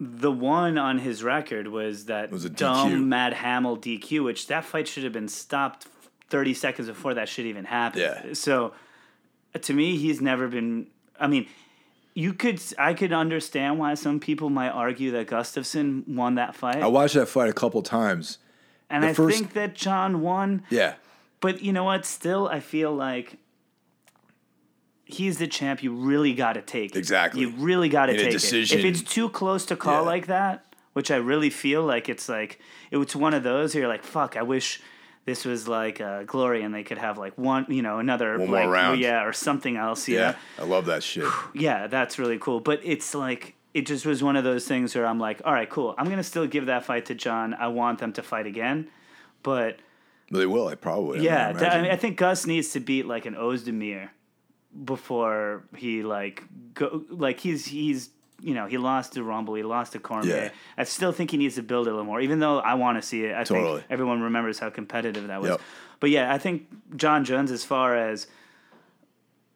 [0.00, 4.88] the one on his record was that Was dumb Matt Hamill DQ, which that fight
[4.88, 5.86] should have been stopped
[6.30, 8.02] 30 seconds before that shit even happened.
[8.24, 8.32] Yeah.
[8.32, 8.72] So
[9.64, 10.86] to me, he's never been.
[11.18, 11.46] I mean,
[12.14, 12.60] you could.
[12.78, 17.14] I could understand why some people might argue that Gustafsson won that fight, I watched
[17.14, 18.38] that fight a couple times.
[18.90, 20.62] and the I first- think that Jon won.
[20.70, 20.94] Yeah,
[21.40, 22.04] But you know what?
[22.06, 23.36] Still, I feel like
[25.04, 25.82] he's the champ.
[25.82, 26.98] You really got to take it.
[26.98, 27.40] Exactly.
[27.42, 28.84] You really got to take decision- it.
[28.84, 30.08] If it's too close to call Yeah.
[30.08, 32.58] like that, which I really feel like it's like
[32.90, 33.74] it's one of those.
[33.74, 34.36] Where you're like, fuck.
[34.36, 34.80] I wish
[35.28, 38.48] this was like uh, Glory, and they could have like one, you know, another One
[38.48, 38.98] more like, round.
[38.98, 40.08] yeah, or something else.
[40.08, 40.64] Yeah, know?
[40.64, 41.30] I love that shit.
[41.54, 42.60] yeah, that's really cool.
[42.60, 45.68] But it's like it just was one of those things where I'm like, all right,
[45.68, 45.94] cool.
[45.98, 47.52] I'm gonna still give that fight to Jon.
[47.52, 48.88] I want them to fight again,
[49.42, 49.80] but
[50.30, 50.66] they will.
[50.66, 51.18] I probably.
[51.20, 54.08] I yeah, mean, th- I, mean, I think Gus needs to beat like an Ozdemir
[54.82, 58.08] before he like go like he's he's
[58.40, 60.36] you know he lost to Rumble, he lost to Cormier.
[60.36, 60.50] Yeah.
[60.76, 63.02] I still think he needs to build a little more, even though I want to
[63.02, 63.34] see it.
[63.36, 63.78] I Totally.
[63.80, 65.50] think everyone remembers how competitive that was.
[65.50, 65.60] Yep.
[66.00, 68.26] But yeah, I think Jon Jones, as far as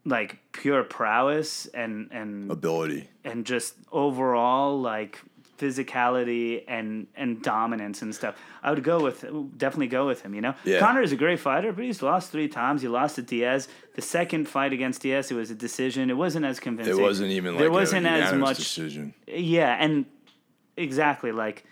[0.04, 3.08] like pure prowess and and ability.
[3.24, 5.20] and just overall like
[5.62, 8.34] physicality and and dominance and stuff.
[8.62, 9.20] I would go with
[9.58, 10.34] definitely go with him.
[10.34, 10.78] You know, Yeah.
[10.80, 12.82] Conor is a great fighter, but he's lost three times.
[12.82, 13.68] He lost to Diaz.
[13.94, 16.10] The second fight against Diaz, it was a decision.
[16.10, 16.98] It wasn't as convincing.
[16.98, 18.56] It wasn't even like there a wasn't as much.
[18.58, 19.14] decision.
[19.26, 20.06] Yeah, and
[20.76, 21.64] exactly like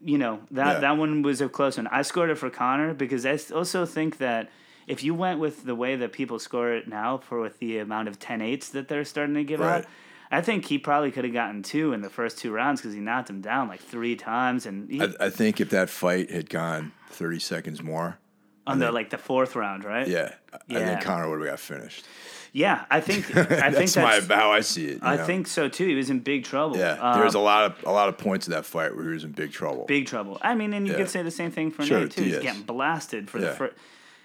[0.00, 0.80] you know that Yeah.
[0.80, 1.86] that one was a close one.
[1.88, 4.50] I scored it for Conor because I also think that
[4.86, 8.06] if you went with the way that people score it now for with the amount
[8.08, 9.78] of 10-8s that they're starting to give Right.
[9.78, 9.86] out,
[10.34, 13.00] I think he probably could have gotten two in the first two rounds because he
[13.00, 16.50] knocked him down like three times and he, I, I think if that fight had
[16.50, 18.18] gone thirty seconds more,
[18.66, 20.08] on the like the fourth round, right?
[20.08, 22.04] yeah, I- I think Conor would have got finished.
[22.52, 22.84] yeah.
[22.90, 24.98] I think I think that's, that's, my how I see it.
[25.02, 25.24] I know?
[25.24, 25.86] think so too.
[25.86, 26.76] He was in big trouble.
[26.78, 29.12] Yeah, Um, there's a lot of a lot of points in that fight where he
[29.12, 29.84] was in big trouble.
[29.86, 30.38] big trouble.
[30.42, 30.98] I mean, and you Yeah.
[31.00, 32.22] could say the same thing for Sure, Nate too.
[32.22, 33.74] He's getting blasted for the first.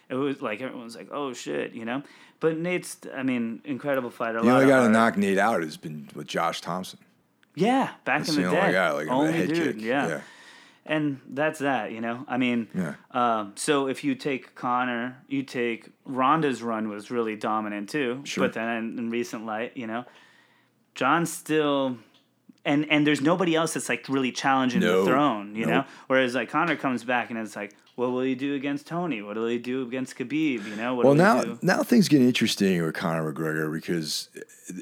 [0.10, 2.02] It was like everyone's like, "Oh shit," you know.
[2.39, 4.41] But Nate's, I mean, incredible fighter.
[4.41, 7.00] the only guy to knock Nate out has been with Josh Thomson.
[7.56, 9.76] Yeah, back That's in the the, only day, guy like only head dude.
[9.78, 9.86] kick.
[9.86, 10.08] Yeah.
[10.08, 10.22] yeah.
[10.86, 11.91] and that's that.
[11.91, 12.93] You know, I mean, Yeah.
[13.12, 18.22] um, so if you take Conor, you take Ronda's run was really dominant too.
[18.24, 18.45] Sure.
[18.45, 20.06] But then in, in recent light, you know,
[20.95, 21.98] Jon's still.
[22.69, 25.03] And, and there's nobody else that's like really challenging No.
[25.03, 25.86] the throne, you know.
[26.08, 29.21] Whereas like Conor comes back and it's like, what will he do against Tony?
[29.21, 30.65] What will he do against Khabib?
[30.65, 30.93] You know.
[30.95, 31.58] What Well, now do?
[31.62, 34.29] now things get interesting with Conor McGregor because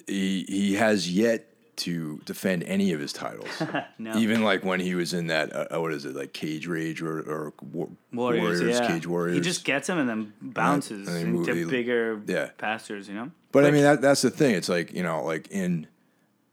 [0.06, 1.46] he he has yet
[1.78, 3.50] to defend any of his titles.
[4.00, 4.16] No.
[4.18, 7.20] Even like when he was in that uh, what is it like Cage Rage or
[7.20, 8.86] or War- Warriors, yeah.
[8.88, 9.36] Cage Warriors.
[9.38, 12.50] He just gets him and then bounces and he into he- bigger yeah.
[12.58, 13.32] pastures, you know.
[13.52, 14.54] But I mean that that's the thing.
[14.56, 15.88] It's like you know like in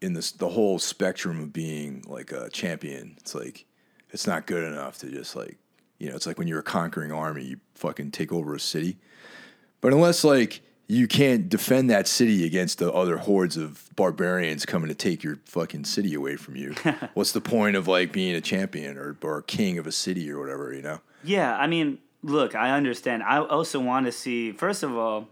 [0.05, 3.15] in this the whole spectrum of being like a champion.
[3.17, 3.65] It's like
[4.11, 5.57] it's not good enough to just like
[5.97, 8.97] you know it's like when you're a conquering army, you fucking take over a city.
[9.81, 14.87] But unless like you can't defend that city against the other hordes of barbarians coming
[14.87, 16.75] to take your fucking city away from you,
[17.15, 20.31] what's the point of like being a champion or or a king of a city
[20.31, 20.73] or whatever?
[20.73, 21.01] You know?
[21.23, 23.23] Yeah, I mean, look, I understand.
[23.23, 25.27] I also want to see, first of all,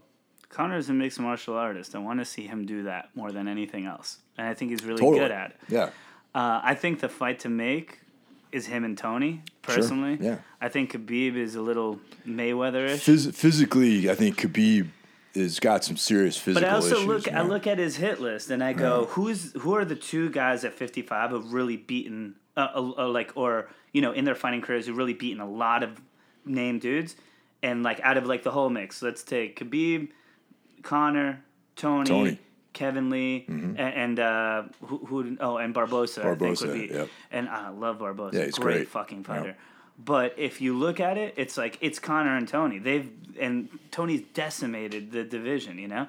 [0.54, 1.94] Conor's a mixed martial artist.
[1.94, 4.18] I want to see him do that more than anything else.
[4.38, 5.18] And I think he's really Totally.
[5.20, 5.56] good at it.
[5.68, 5.90] Yeah.
[6.34, 8.00] Uh, I think the fight to make
[8.52, 10.16] is him and Tony, personally.
[10.20, 10.38] yeah.
[10.60, 13.04] I think Khabib is a little Mayweather ish.
[13.04, 14.88] Phys- physically, I think Khabib
[15.34, 17.06] has got some serious physical But I also issues.
[17.06, 20.30] look I look at his hit list and I go, who's who are the two
[20.30, 24.36] guys at 55 who've really beaten uh, uh, uh, like or you know in their
[24.36, 26.00] fighting careers who've really beaten a lot of
[26.46, 27.16] name dudes
[27.64, 29.02] and like out of like the whole mix.
[29.02, 30.10] Let's take Khabib,
[30.84, 31.42] Conor,
[31.74, 32.06] Tony.
[32.08, 32.30] Tony.
[32.32, 32.40] Mm-hmm.
[32.74, 35.36] Kevin Lee and, and uh, who, who?
[35.38, 36.18] Oh, and Barbosa.
[36.24, 36.92] I think would Barbosa, be.
[36.92, 37.08] yep.
[37.30, 38.32] And I love Barbosa.
[38.34, 38.88] Yeah, he's great, great.
[38.88, 39.26] fucking Yep.
[39.26, 39.56] fighter.
[39.96, 42.78] But if you look at it, it's like it's Conor and Tony.
[42.80, 46.08] They've and Tony's decimated the division, you know.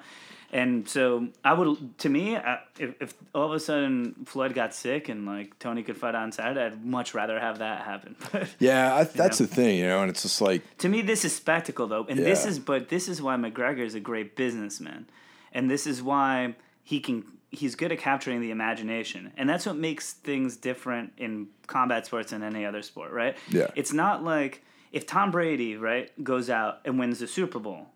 [0.52, 4.74] And so I would, to me, I, if, if all of a sudden Floyd got
[4.74, 8.16] sick and like Tony could fight on Saturday, I'd much rather have that happen.
[8.32, 9.46] But Yeah, I, that's know?
[9.46, 12.18] the thing, you know, and it's just like to me, this is spectacle though, and
[12.18, 15.06] this is but this is why McGregor is a great businessman,
[15.52, 19.76] and this is why he can he's good at capturing the imagination, and that's what
[19.76, 23.36] makes things different in combat sports than any other sport, right?
[23.48, 23.68] Yeah.
[23.74, 27.88] it's not like if Tom Brady right goes out and wins the Super Bowl.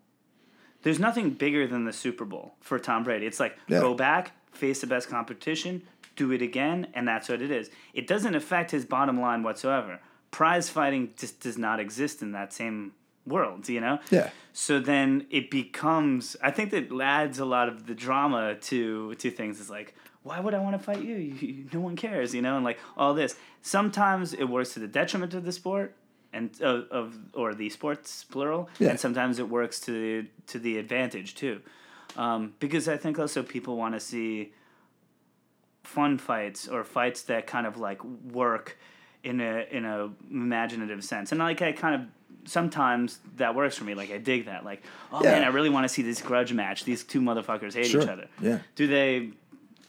[0.83, 3.25] There's nothing bigger than the Super Bowl for Tom Brady.
[3.25, 3.79] It's like Yeah.
[3.79, 5.83] go back, face the best competition,
[6.15, 7.69] do it again, and that's what it is.
[7.93, 9.99] It doesn't affect his bottom line whatsoever.
[10.31, 12.93] Prize fighting just does not exist in that same
[13.25, 13.99] world, you know?
[14.09, 14.29] Yeah.
[14.53, 19.29] So then it becomes I think that adds a lot of the drama to to
[19.31, 19.59] things.
[19.59, 21.15] It's like, why would I want to fight you?
[21.15, 21.65] You, you?
[21.73, 23.35] No one cares, you know, and like all this.
[23.61, 25.95] Sometimes it works to the detriment of the sport
[26.33, 28.89] and uh, of or the sports plural, Yeah.
[28.89, 31.61] and sometimes it works to the to the advantage too,
[32.17, 34.53] um, because I think also people want to see
[35.83, 38.77] fun fights or fights that kind of like work
[39.23, 42.01] in a in a imaginative sense, and like I kind of
[42.49, 43.93] sometimes that works for me.
[43.93, 44.63] Like I dig that.
[44.65, 45.31] Like oh Yeah.
[45.33, 46.85] man, I really want to see this grudge match.
[46.85, 48.01] These two motherfuckers hate Sure.
[48.01, 48.27] each other.
[48.41, 48.59] Yeah.
[48.75, 49.31] Do they,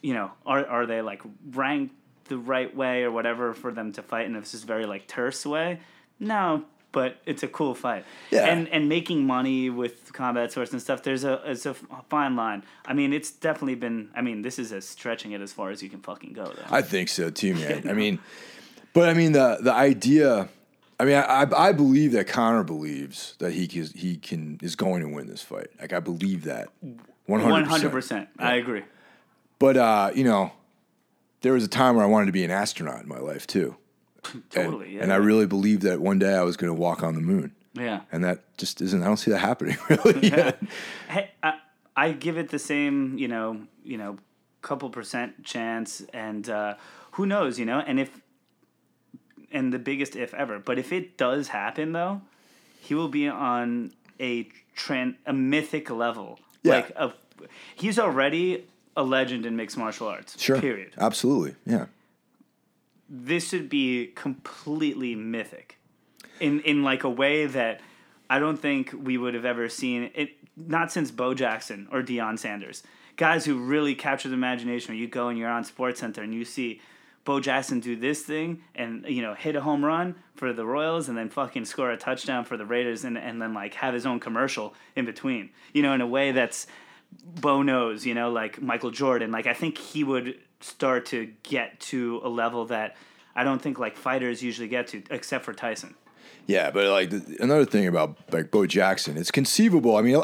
[0.02, 4.02] you know, are are they like ranked the right way or whatever for them to
[4.02, 5.80] fight in this is very like terse way?
[6.20, 8.04] No, but it's a cool fight.
[8.30, 8.46] Yeah.
[8.46, 11.74] And and making money with combat sports and stuff, there's a it's a
[12.08, 12.64] fine line.
[12.84, 14.10] I mean, it's definitely been.
[14.14, 16.44] I mean, this is as stretching it as far as you can fucking go.
[16.44, 16.62] Though.
[16.70, 17.88] I think so too, man.
[17.88, 18.20] I mean,
[18.92, 20.48] but I mean the the idea.
[21.00, 25.00] I mean, I, I believe that Conor believes that he can, he can is going
[25.00, 25.68] to win this fight.
[25.80, 26.68] Like I believe that
[27.26, 28.28] one hundred percent.
[28.38, 28.84] I agree.
[29.58, 30.52] But uh, you know,
[31.40, 33.76] there was a time where I wanted to be an astronaut in my life too.
[34.50, 34.86] Totally.
[34.86, 35.02] And, yeah.
[35.02, 37.54] and I really believed that one day I was going to walk on the moon.
[37.74, 38.02] yeah.
[38.12, 39.02] And that just isn't.
[39.02, 40.30] I don't see that happening really.
[41.08, 41.58] Hey, I,
[41.96, 44.18] I give it the same, you know, you know,
[44.62, 46.74] couple percent chance, and uh,
[47.12, 48.20] who knows, you know, and if,
[49.50, 50.58] and the biggest if ever.
[50.58, 52.22] But if it does happen, though,
[52.80, 56.38] he will be on a trend, a mythic level.
[56.62, 56.74] Yeah.
[56.76, 57.12] Like a,
[57.74, 58.64] he's already
[58.96, 60.40] a legend in mixed martial arts.
[60.40, 60.60] Sure.
[60.60, 60.92] Period.
[60.96, 61.56] Absolutely.
[61.66, 61.86] Yeah.
[63.14, 65.76] This would be completely mythic
[66.40, 67.80] in in like a way that
[68.30, 72.38] I don't think we would have ever seen it not since Bo Jackson or Deion
[72.38, 72.82] Sanders.
[73.16, 74.96] Guys who really capture the imagination.
[74.96, 76.80] You go and you're on Sports Center and you see
[77.24, 81.10] Bo Jackson do this thing and you know hit a home run for the Royals
[81.10, 84.06] and then fucking score a touchdown for the Raiders and and then like have his
[84.06, 85.50] own commercial in between.
[85.74, 86.66] You know, in a way that's
[87.40, 89.30] Bo knows, you know, like Michael Jordan.
[89.30, 92.96] Like I think he would start to get to a level that
[93.34, 95.94] I don't think like fighters usually get to, except for Tyson.
[96.46, 99.96] Yeah, but like another thing about like Bo Jackson, it's conceivable.
[99.96, 100.22] I mean,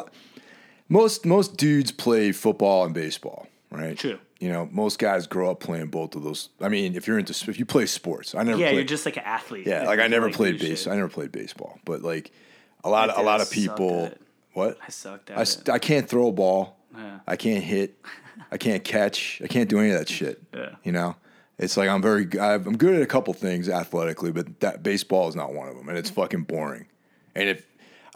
[0.88, 3.96] most most dudes play football and baseball, right?
[3.96, 4.18] True.
[4.40, 6.48] You know, most guys grow up playing both of those.
[6.60, 8.58] I mean, if you're into if you play sports, I never.
[8.58, 9.66] Yeah, played, you're just like an athlete.
[9.66, 10.84] yeah, like I never like played base.
[10.84, 10.92] shit.
[10.92, 12.30] I never played baseball, but like
[12.84, 14.12] a lot I of a lot of people.
[14.54, 14.78] What?
[14.84, 15.72] I sucked I, at st- it.
[15.72, 16.77] I can't throw a ball.
[16.98, 17.20] Yeah.
[17.26, 17.96] I can't hit.
[18.50, 19.40] I can't catch.
[19.42, 20.42] I can't do any of that shit.
[20.54, 20.70] Yeah.
[20.84, 21.16] You know,
[21.58, 22.28] it's like I'm very.
[22.40, 25.88] I'm good at a couple things athletically, but that baseball is not one of them,
[25.88, 26.86] and it's fucking boring.
[27.34, 27.66] And if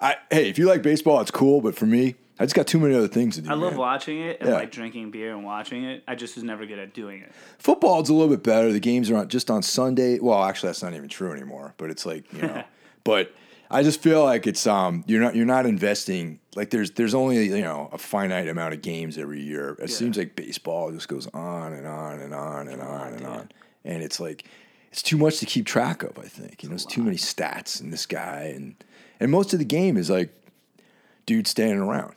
[0.01, 2.81] I hey, if you like baseball, it's cool, but for me, I just got too
[2.81, 3.51] many other things to do.
[3.51, 3.79] I love man.
[3.81, 4.57] watching it and Yeah.
[4.57, 6.03] like drinking beer and watching it.
[6.09, 7.33] I just was never good at doing it.
[7.59, 8.73] Football's a little bit better.
[8.73, 10.19] The games are on, just on Sunday.
[10.19, 11.75] Well, actually, that's not even true anymore.
[11.77, 12.65] But it's like you know.
[13.05, 13.33] but
[13.73, 17.47] I just feel like it's um you're not you're not investing like there's there's only
[17.47, 19.77] you know a finite amount of games every year.
[19.79, 23.51] It seems like baseball just goes on and on and on and on and on,
[23.85, 24.45] and it's like
[24.91, 26.19] it's too much to keep track of.
[26.19, 28.75] I think you know, it's too many stats and this guy and
[29.19, 30.35] and most of the game is like
[31.27, 32.15] dudes standing around.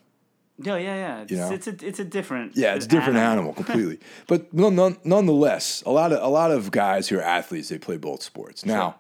[0.58, 1.22] No, yeah, yeah.
[1.22, 1.52] It's, You know?
[1.52, 2.56] it's a it's a different.
[2.56, 4.00] Yeah, it's a different animal, completely.
[4.28, 7.78] But none, none, nonetheless, a lot of a lot of guys who are athletes they
[7.78, 8.65] play both sports.
[8.65, 8.96] Now,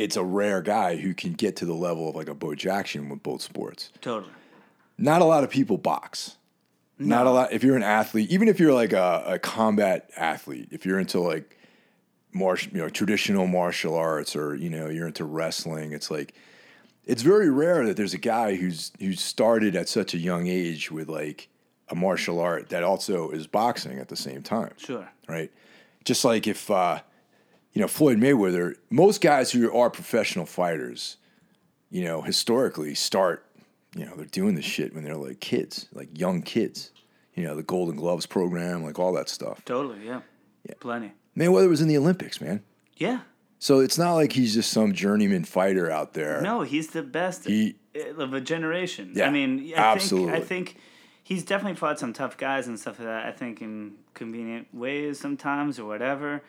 [0.00, 3.08] it's a rare guy who can get to the level of like a Bo Jackson
[3.08, 3.90] with both sports.
[4.00, 4.32] Totally.
[4.96, 6.36] Not a lot of people box.
[6.98, 7.52] Not a lot.
[7.52, 11.18] If you're an athlete, even if you're like a, a combat athlete, if you're into
[11.18, 11.56] like
[12.32, 16.34] martial, you know, traditional martial arts, or you know, you're into wrestling, it's like
[17.06, 20.90] it's very rare that there's a guy who's who started at such a young age
[20.90, 21.48] with like
[21.88, 24.72] a martial art that also is boxing at the same time.
[24.76, 25.08] Sure.
[25.26, 25.50] Right.
[26.04, 27.00] Just like if uh,
[27.72, 31.16] you know Floyd Mayweather, most guys who are professional fighters,
[31.90, 33.46] you know, historically start,
[33.94, 36.90] you know, they're doing this shit when they're like kids, like young kids.
[37.34, 39.64] You know, the Golden Gloves program, like all that stuff.
[39.64, 40.04] Totally.
[40.04, 40.20] Yeah.
[40.68, 40.74] Yeah.
[40.80, 41.12] Plenty.
[41.36, 42.62] Mayweather was in the Olympics, man.
[42.96, 43.20] Yeah.
[43.60, 46.42] So it's not like he's just some journeyman fighter out there.
[46.42, 49.12] No, he's the best He- uh, of a generation.
[49.14, 50.32] Yeah, I mean, I absolutely.
[50.32, 50.76] think I think
[51.22, 53.26] he's definitely fought some tough guys and stuff like that.
[53.26, 56.42] I think in convenient ways sometimes or whatever.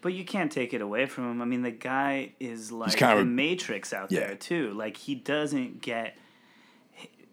[0.00, 1.42] But you can't take it away from him.
[1.42, 4.20] I mean, the guy is like kind of the a- Matrix out Yeah.
[4.28, 4.72] there too.
[4.74, 6.16] Like he doesn't get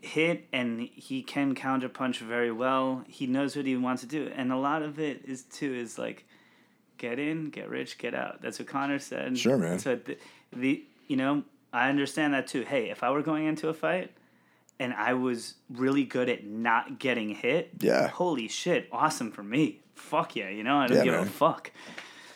[0.02, 3.04] hit and he can counterpunch very well.
[3.08, 5.98] He knows what he wants to do, and a lot of it is too is
[5.98, 6.26] like
[6.98, 8.42] get in, get rich, get out.
[8.42, 9.38] That's what Conor said.
[9.38, 9.80] Sure, man.
[9.80, 10.18] So the,
[10.54, 12.62] the you know I understand that too.
[12.64, 14.12] Hey, if I were going into a fight
[14.80, 18.08] and I was really good at not getting hit, Yeah.
[18.08, 19.82] holy shit, awesome for me.
[19.94, 21.24] Fuck yeah, you know I don't Yeah, give man.
[21.24, 21.72] a fuck.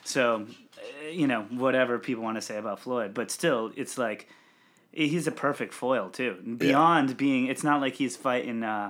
[0.09, 0.47] So,
[1.05, 4.27] uh, you know whatever people want to say about Floyd, but still, it's like
[4.91, 6.35] he's a perfect foil too.
[6.57, 8.89] Beyond being, it's not like he's fighting, uh,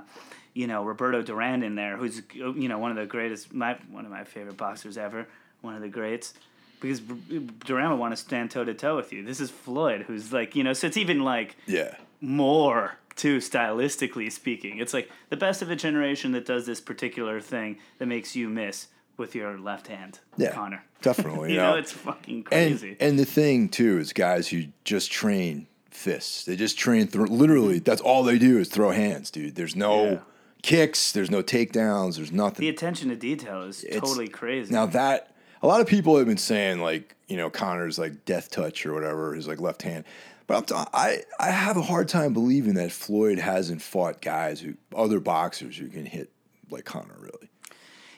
[0.54, 4.06] you know, Roberto Duran in there, who's you know one of the greatest, my one
[4.06, 5.26] of my favorite boxers ever,
[5.60, 6.32] one of the greats.
[6.80, 9.22] Because Duran would want to stand toe to toe with you.
[9.22, 11.94] This is Floyd, who's like, you know, so it's even like Yeah.
[12.22, 14.78] more too stylistically speaking.
[14.78, 18.48] It's like the best of a generation that does this particular thing that makes you
[18.48, 18.86] miss
[19.20, 20.50] with your left hand, Yeah.
[20.52, 20.82] Conor.
[21.02, 21.50] Definitely.
[21.52, 22.96] You know, it's fucking and crazy.
[22.98, 26.44] and the thing too is guys who just train fists.
[26.44, 29.54] They just train through literally that's all they do is throw hands, dude.
[29.54, 30.18] There's no Yeah.
[30.62, 32.62] kicks, there's no takedowns, there's nothing.
[32.64, 34.72] the attention to detail is It's- totally crazy.
[34.72, 35.30] Now that
[35.62, 38.92] a lot of people have been saying like you know Conor's like death touch or
[38.94, 40.04] whatever his like left hand,
[40.46, 44.60] but I'm t- I I have a hard time believing that Floyd hasn't fought guys
[44.60, 46.30] who other boxers who can hit
[46.70, 47.49] like Conor really.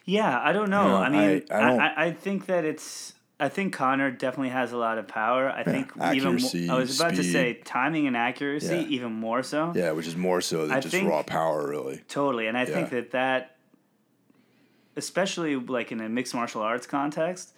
[0.04, 0.82] Yeah, I don't know.
[0.82, 3.12] You know, I mean, I- I, don't- I, I, think that it's.
[3.40, 5.50] I think Conor definitely has a lot of power.
[5.50, 6.66] I think accuracy, even.
[6.68, 7.32] mo- I was about to speed.
[7.32, 8.82] say timing and accuracy, Yeah.
[8.88, 9.72] even more so.
[9.74, 12.02] Yeah, which is more so than just think- raw power really.
[12.08, 13.56] Totally, and I think that that,
[14.96, 17.52] especially like in a mixed martial arts context,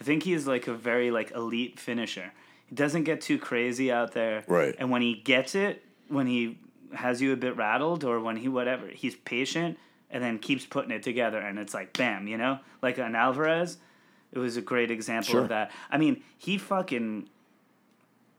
[0.00, 2.32] I think he he's like a very like elite finisher.
[2.66, 4.74] He doesn't get too crazy out there, Right.
[4.78, 6.58] And when he gets it, when he
[6.94, 9.78] has you a bit rattled, or when he whatever, he's patient
[10.10, 13.78] and then keeps putting it together, and it's like bam, you know, like an Alvarez.
[14.32, 15.42] It was a great example Sure.
[15.42, 15.72] of that.
[15.90, 17.28] I mean, he fucking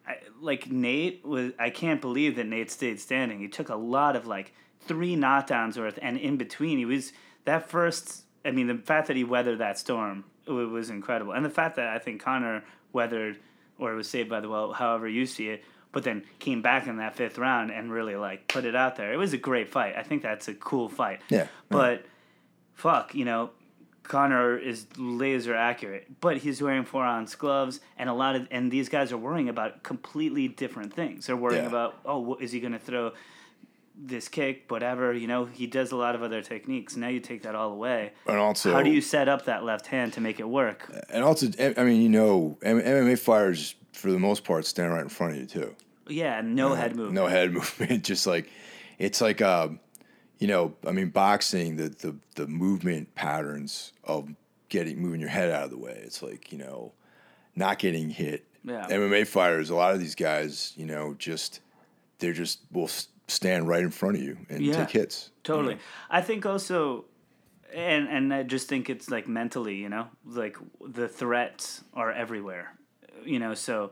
[0.07, 1.51] I, like Nate was.
[1.59, 3.39] I can't believe that Nate stayed standing.
[3.39, 7.13] He took a lot of like three knockdowns worth, and in between, he was
[7.45, 8.23] that first.
[8.43, 11.75] I mean, the fact that he weathered that storm it was incredible, and the fact
[11.75, 13.39] that I think Conor weathered
[13.77, 16.97] or was saved by the well, however you see it, but then came back in
[16.97, 19.11] that fifth round and really like put it out there.
[19.13, 19.95] It was a great fight.
[19.97, 21.21] I think that's a cool fight.
[21.29, 22.05] Yeah, but
[22.73, 23.51] fuck, you know,
[24.03, 28.71] Conor is laser accurate, but he's wearing four ounce gloves, and a lot of and
[28.71, 31.27] these guys are worrying about completely different things.
[31.27, 31.69] They're worrying Yeah.
[31.69, 33.11] about oh, is he going to throw
[34.03, 35.13] this kick, whatever.
[35.13, 36.95] You know, he does a lot of other techniques.
[36.95, 38.13] Now you take that all away.
[38.25, 40.91] And also How do you set up that left hand to make it work?
[41.09, 45.09] And also, I mean, you know, MMA fighters for the most part stand right in
[45.09, 45.75] front of you too.
[46.07, 47.13] Yeah, no head movement.
[47.13, 48.03] No head movement.
[48.03, 48.49] Just like
[48.97, 49.79] it's like um,
[50.39, 54.29] you know, I mean, boxing the the the movement patterns of
[54.69, 56.01] getting moving your head out of the way.
[56.03, 56.93] It's like you know,
[57.55, 58.45] not getting hit.
[58.63, 58.87] Yeah.
[58.89, 61.61] MMA fighters, a lot of these guys, you know, just
[62.19, 62.89] they're just will
[63.31, 64.73] stand right in front of you and Yeah.
[64.85, 65.27] take hits.
[65.27, 65.73] you Totally.
[65.75, 65.79] know?
[66.09, 67.05] I think also,
[67.73, 72.73] and and I just think it's like mentally, you know, like the threats are everywhere,
[73.25, 73.53] you know.
[73.53, 73.91] So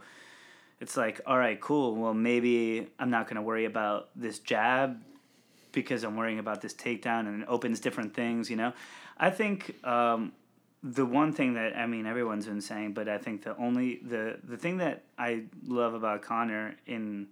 [0.80, 1.95] it's like, all right, cool.
[1.95, 5.02] Well, maybe I'm not going to worry about this jab
[5.71, 8.73] because I'm worrying about this takedown, and it opens different things, you know.
[9.17, 10.34] I think um,
[10.84, 14.39] the one thing that I mean everyone's been saying, but I think the only the
[14.43, 17.28] the thing that I love about Conor in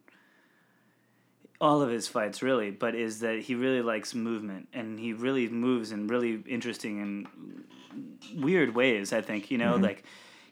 [1.59, 5.47] all of his fights really but is that he really likes movement and he really
[5.47, 9.83] moves in really interesting and weird ways i think you know mm-hmm.
[9.83, 10.03] like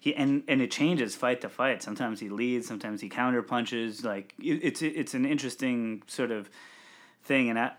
[0.06, 1.82] he and and it changes fight to fight.
[1.82, 6.48] Sometimes he leads sometimes he counter punches like it, it's it's an interesting sort of
[7.24, 7.72] thing and i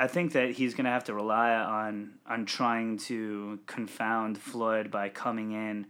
[0.00, 4.90] I think that he's going to have to rely on on trying to confound Floyd
[4.90, 5.86] by coming in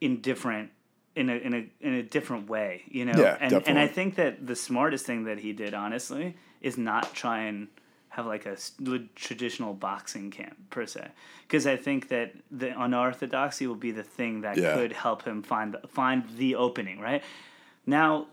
[0.00, 0.70] in different
[1.16, 3.14] in a in a in a different way, you know.
[3.16, 7.14] Yeah, and and I think that the smartest thing that he did, honestly, is not
[7.14, 7.68] try and
[8.10, 8.56] have like a
[9.16, 11.08] traditional boxing camp per se,
[11.46, 14.74] because I think that the unorthodoxy will be the thing that Yeah.
[14.74, 17.00] could help him find the, find the opening.
[17.00, 17.22] Right
[17.86, 18.26] now,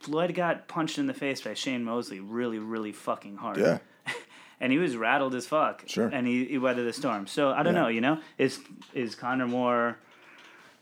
[0.00, 3.58] Floyd got punched in the face by Shane Mosley really, really fucking hard.
[3.58, 3.78] Yeah.
[4.60, 5.82] and he was rattled as fuck.
[5.86, 6.08] Sure.
[6.08, 7.26] And he, he weathered the storm.
[7.26, 7.82] So I don't Yeah.
[7.82, 7.88] know.
[7.88, 8.60] You know, is
[8.94, 9.98] is Conor more,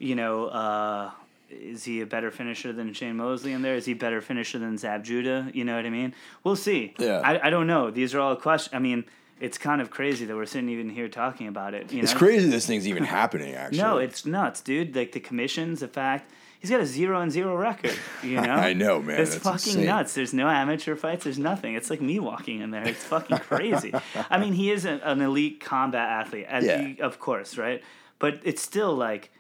[0.05, 1.11] you know, uh,
[1.51, 3.75] is he a better finisher than Shane Mosley in there?
[3.75, 5.51] Is he better finisher than Zab Judah?
[5.55, 6.15] You know what I mean?
[6.43, 6.95] We'll see.
[6.99, 7.21] Yeah.
[7.25, 7.91] I, I don't know.
[7.91, 8.75] These are all questions.
[8.75, 9.05] I mean,
[9.41, 11.93] it's kind of crazy that we're sitting even here talking about it.
[11.93, 13.55] You It's crazy this thing's even happening.
[13.55, 14.95] Actually, No, it's nuts, dude.
[14.95, 16.31] Like the commissions, the fact
[16.61, 17.95] he's got a zero and zero record.
[18.23, 19.21] You know, I know, man.
[19.21, 19.87] It's fucking insane.
[19.87, 20.15] nuts.
[20.15, 21.25] There's no amateur fights.
[21.25, 21.75] There's nothing.
[21.75, 22.87] It's like me walking in there.
[22.87, 23.93] It's fucking crazy.
[24.31, 26.81] I mean, he is a, an elite combat athlete, as Yeah.
[26.81, 27.83] you- of course, right?
[28.19, 29.31] But it's still like,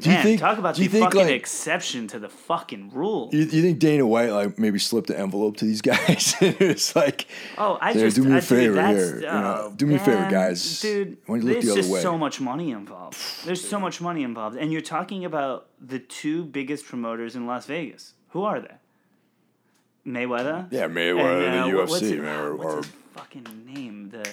[0.00, 2.28] Do you man, think- talk about do you the think, fucking like- exception to the
[2.28, 3.28] fucking rule.
[3.32, 6.34] You, you think Dana White like maybe slipped the envelope to these guys?
[6.40, 7.26] it's like,
[7.58, 9.16] Oh, I "There, just do me I- a favor that's- here.
[9.16, 10.80] you know, oh, do me a favor, guys.
[10.80, 12.00] Dude, Why don't look there's the other just way?
[12.00, 13.18] so much money involved.
[13.44, 17.66] There's so much money involved, and you're talking about the two biggest promoters in Las
[17.66, 18.14] Vegas.
[18.30, 18.74] Who are they?
[20.06, 20.66] Mayweather.
[20.70, 23.46] Yeah, Mayweather, And, uh, the what- what's UFC, his- man, or- what's or- his fucking
[23.72, 24.08] name?
[24.10, 24.28] The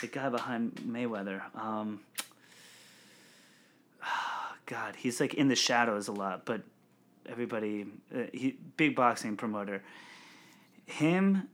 [0.00, 1.40] the guy behind Mayweather.
[1.56, 2.00] Um,
[4.68, 6.60] God, he's like in the shadows a lot, but
[7.26, 9.82] everybody, uh, he big boxing promoter.
[10.84, 11.48] Him,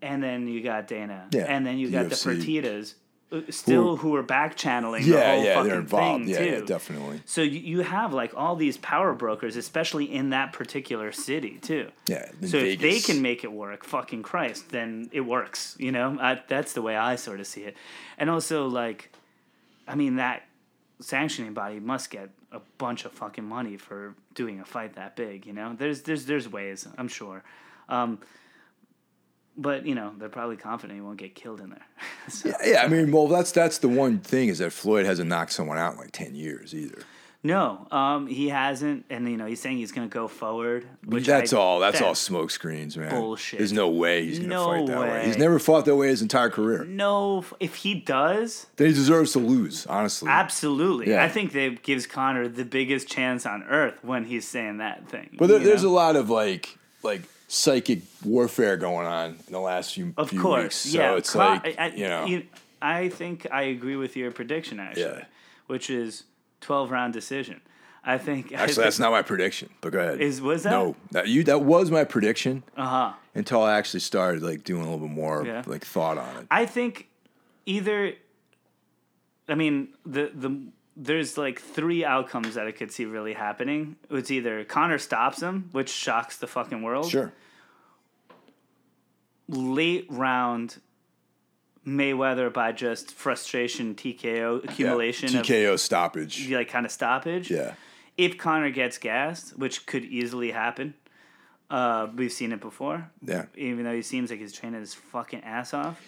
[0.00, 2.36] and then you got Dana, Yeah, and then you got the UFC.
[2.62, 2.94] Fertitas,
[3.32, 6.24] uh, still who are back channeling the yeah, whole yeah, fucking they're involved.
[6.24, 6.44] thing Yeah, too.
[6.44, 7.20] yeah, definitely.
[7.24, 11.90] So you, you have like all these power brokers, especially in that particular city too.
[12.06, 15.74] Yeah, So if they can make it work, fucking Christ, then it works.
[15.80, 17.76] You know, I, that's the way I sort of see it.
[18.18, 19.10] And also, like,
[19.88, 20.42] I mean, that
[21.04, 25.46] sanctioning body must get a bunch of fucking money for doing a fight that big.
[25.46, 27.42] You know, there's there's there's ways, I'm sure.
[27.88, 28.18] Um,
[29.56, 31.86] but you know, they're probably confident he won't get killed in there.
[32.28, 35.28] so, Yeah, yeah, I mean, well, that's that's the one thing is that Floyd hasn't
[35.28, 37.02] knocked someone out in like ten years either.
[37.46, 40.86] No, um, he hasn't, and you know, he's saying he's going to go forward.
[41.04, 41.78] Which that's I- all.
[41.78, 43.10] That's all smoke screens, man.
[43.10, 43.58] bullshit.
[43.58, 45.08] There's no way he's gonna No fight that way.
[45.10, 45.26] way.
[45.26, 46.84] He's never fought that way his entire career.
[46.84, 50.30] No, if he does, Then he deserves to lose, honestly.
[50.30, 51.10] Absolutely.
[51.10, 51.22] Yeah.
[51.22, 55.28] I think that gives Conor the biggest chance on earth when he's saying that thing.
[55.38, 55.90] But there, there's know?
[55.90, 60.40] a lot of like like psychic warfare going on in the last few, Of few
[60.40, 60.62] course.
[60.62, 60.76] weeks.
[60.76, 61.16] So yeah.
[61.16, 62.42] it's Con- like I, I- you know
[62.80, 65.24] I think I agree with your prediction actually, Yeah.
[65.66, 66.24] which is
[66.64, 67.60] 12 round decision.
[68.06, 69.70] I think I Actually, that's not my prediction.
[69.80, 70.20] But go ahead.
[70.20, 70.70] Is- was that?
[70.70, 73.12] No, that you that was my prediction Uh huh.
[73.34, 75.62] until I actually started like doing a little bit more Yeah.
[75.66, 76.46] like thought on it.
[76.50, 77.08] I think
[77.66, 78.12] either.
[79.48, 83.96] I mean the the there's like three outcomes that I could see really happening.
[84.10, 87.10] It's either Conor stops him, which shocks the fucking world.
[87.10, 87.32] Sure.
[89.48, 90.80] late round
[91.86, 95.40] Mayweather by just frustration, TKO accumulation Yeah.
[95.40, 96.48] of TKO stoppage.
[96.50, 97.50] like kind of stoppage.
[97.50, 97.74] Yeah.
[98.16, 100.94] If Conor gets gassed, which could easily happen,
[101.70, 103.10] uh, we've seen it before.
[103.22, 103.46] Yeah.
[103.56, 106.00] Even though he seems like he's training his fucking ass off,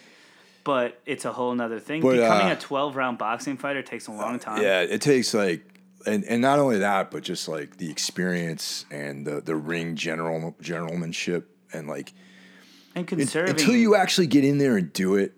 [0.64, 2.00] but it's a whole nother thing.
[2.02, 4.62] But, Becoming uh, a twelve round boxing fighter takes a long time.
[4.62, 9.26] Yeah, it takes like, and, and not only that, but just like the experience and
[9.26, 12.12] the the ring general generalmanship and like
[12.94, 15.32] and it- conserving until you actually get in there and do it,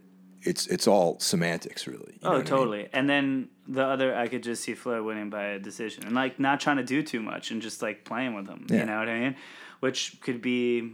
[0.49, 2.15] it's it's all semantics, really.
[2.15, 2.45] You Oh, what I mean?
[2.47, 2.89] totally.
[2.93, 6.39] And then the other, I could just see Floyd winning by a decision and like
[6.41, 8.67] not trying to do too much and just like playing with him.
[8.69, 8.79] Yeah.
[8.81, 9.37] You know what I mean?
[9.81, 10.93] Which could be,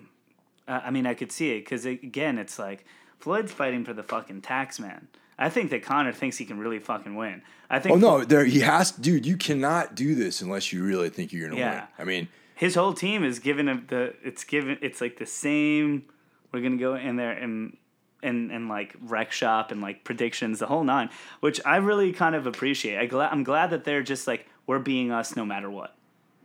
[0.69, 2.85] uh, I mean, I could see it because again, it's like
[3.19, 5.09] Floyd's fighting for the fucking tax man.
[5.39, 7.43] I think that Conor thinks he can really fucking win.
[7.71, 9.25] I think Oh no, there he has, dude.
[9.27, 11.75] You cannot do this unless you really think you're gonna Yeah.
[11.75, 11.89] win.
[11.99, 14.15] I mean, his whole team is giving him the.
[14.23, 14.79] It's given.
[14.81, 16.05] It's like the same.
[16.53, 17.77] We're gonna go in there and.
[18.25, 21.11] And, and like rec shop and like predictions the whole nine
[21.41, 22.99] which i really kind of appreciate.
[22.99, 25.95] I gla- i'm glad that they're just like we're being us no matter what.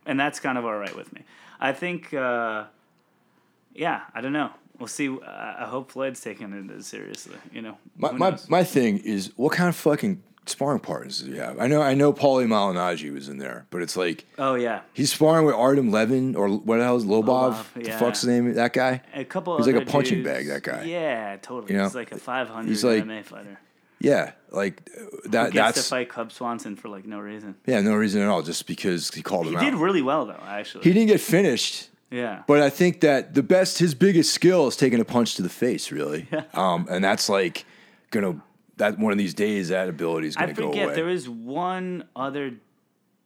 [0.05, 1.23] And that's kind of all right with me.
[1.59, 2.65] I think uh,
[3.73, 4.51] yeah i don't know.
[4.77, 5.09] We'll see.
[5.25, 7.77] I hope floyd's taking it seriously you know?
[7.97, 8.49] My my, knows?
[8.49, 11.59] my thing is, what kind of fucking sparring partners you have?
[11.59, 15.11] I know I know Paulie Malignaggi was in there, but it's like oh yeah he's
[15.13, 17.23] sparring with Artem Levin or what the hell is Lobov?
[17.53, 19.01] Lobov, What the fuck's the name of that guy?
[19.13, 20.83] a couple He's like a punching dudes- bag, that guy.
[20.83, 21.85] yeah totally You know?
[21.85, 23.59] he's like a 500 He's like- MMA fighter
[23.99, 24.85] Yeah, like
[25.25, 25.47] that.
[25.47, 28.27] Who gets That's to fight Cub Swanson for like no reason yeah, no reason at
[28.29, 29.63] all, just because he called He him out.
[29.63, 30.83] He did really well though, actually.
[30.85, 32.43] he didn't get finished, yeah.
[32.47, 35.49] but I think that the best, his biggest skill is taking a punch to the
[35.49, 36.27] face, really.
[36.53, 37.65] Um, and that's like
[38.11, 38.41] gonna
[38.79, 40.95] that one of these days that ability is I gonna go forget away.
[40.95, 42.55] there is one other.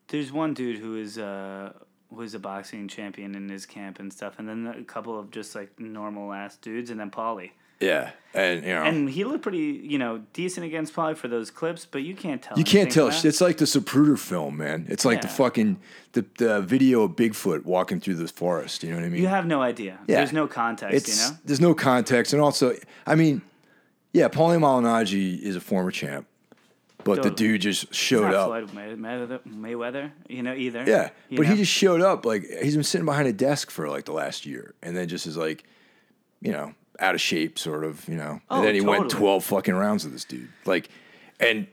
[0.10, 1.74] There's one dude who is uh
[2.12, 5.56] was a boxing champion in his camp and stuff, and then a couple of just
[5.56, 7.52] like normal ass dudes, and then Paulie.
[7.80, 11.52] Yeah, and you know, And he looked pretty, you know, decent against Paulie for those
[11.52, 12.58] clips, but you can't tell.
[12.58, 13.10] you can't tell.
[13.10, 13.26] that.
[13.26, 14.86] It's like the Zapruder film, man.
[14.90, 15.80] It's like the fucking
[16.14, 18.84] the, the video of Bigfoot walking through the forest.
[18.84, 19.22] You know what I mean?
[19.22, 20.00] You have no idea.
[20.08, 20.18] Yeah.
[20.18, 21.38] There's no context, it's you know?
[21.46, 22.76] there's no context, and also,
[23.06, 23.42] I mean,
[24.14, 26.28] yeah, Paulie Malignaggi is a former champ,
[27.04, 27.36] but the Totally.
[27.36, 28.48] dude just showed Not up.
[28.48, 30.84] Floyd May- Mayweather, Mayweather, you know, either.
[30.88, 32.26] Yeah, you but he just showed up.
[32.26, 35.28] Like he's been sitting behind a desk for like the last year, and then just
[35.28, 35.64] is like,
[36.42, 38.08] you know, out of shape, sort of.
[38.08, 39.20] You know, Oh, and then he went totally.
[39.20, 40.48] twelve fucking rounds with this dude.
[40.66, 40.90] Like,
[41.40, 41.68] and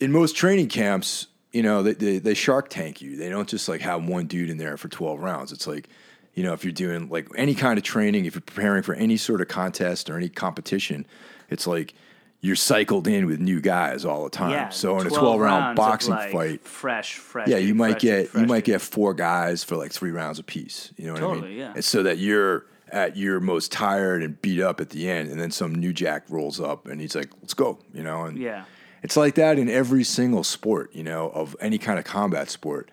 [0.00, 3.16] in most training camps, you know, they, they they shark tank you.
[3.16, 5.52] They don't just like have one dude in there for twelve rounds.
[5.52, 5.88] It's like.
[6.34, 9.16] You know, if you're doing like any kind of training, if you're preparing for any
[9.16, 11.04] sort of contest or any competition,
[11.48, 11.94] it's like
[12.40, 14.52] you're cycled in with new guys all the time.
[14.52, 14.68] yeah.
[14.68, 17.48] so in a 12 12 round boxing like, fight, fresh, fresh.
[17.48, 20.92] yeah, you might fresh, get you might get four guys for like three rounds apiece.
[20.96, 21.58] You know what I Totally, mean?
[21.58, 21.72] yeah.
[21.76, 25.40] It's so that you're at your most tired and beat up at the end, and
[25.40, 28.24] then some new jack rolls up and he's like, "Let's go," you know.
[28.24, 28.64] And Yeah.
[29.02, 32.88] it's like that in every single sport, you know, of any kind of combat sport.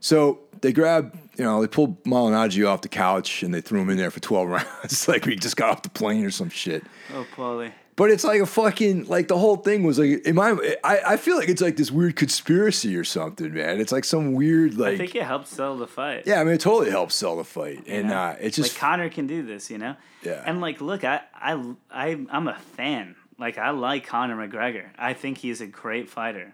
[0.00, 3.88] So they grab, you know, they pulled Malignaggi off the couch and they threw him
[3.90, 6.84] in there for twelve rounds, like we just got off the plane or some shit.
[7.14, 7.72] Oh, Paulie.
[8.02, 10.50] But it's like a fucking like the whole thing was like in my
[10.82, 13.80] I, I feel like it's like this weird conspiracy or something, man.
[13.80, 16.24] It's like some weird like I think it helps sell the fight.
[16.26, 17.86] yeah, I mean it totally helps sell the fight.
[17.86, 18.16] you And know?
[18.16, 19.94] uh it's just like Conor can do this, you know.
[20.24, 20.42] Yeah.
[20.44, 21.52] And like, look, I, I,
[21.92, 23.14] I, I'm a fan.
[23.38, 24.86] Like, I like Conor McGregor.
[24.98, 26.52] I think he's a great fighter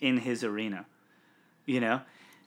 [0.00, 0.86] in his arena.
[1.66, 2.00] You know,